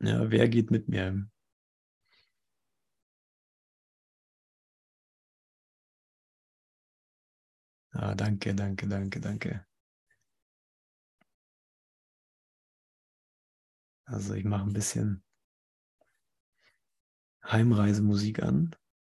Ja, 0.00 0.28
wer 0.30 0.48
geht 0.48 0.70
mit 0.72 0.88
mir? 0.88 1.28
Ah, 7.92 8.14
danke, 8.14 8.54
danke, 8.54 8.86
danke, 8.88 9.20
danke. 9.20 9.66
Also 14.06 14.34
ich 14.34 14.42
mache 14.44 14.64
ein 14.64 14.72
bisschen 14.72 15.22
Heimreisemusik 17.44 18.44
an. 18.44 18.76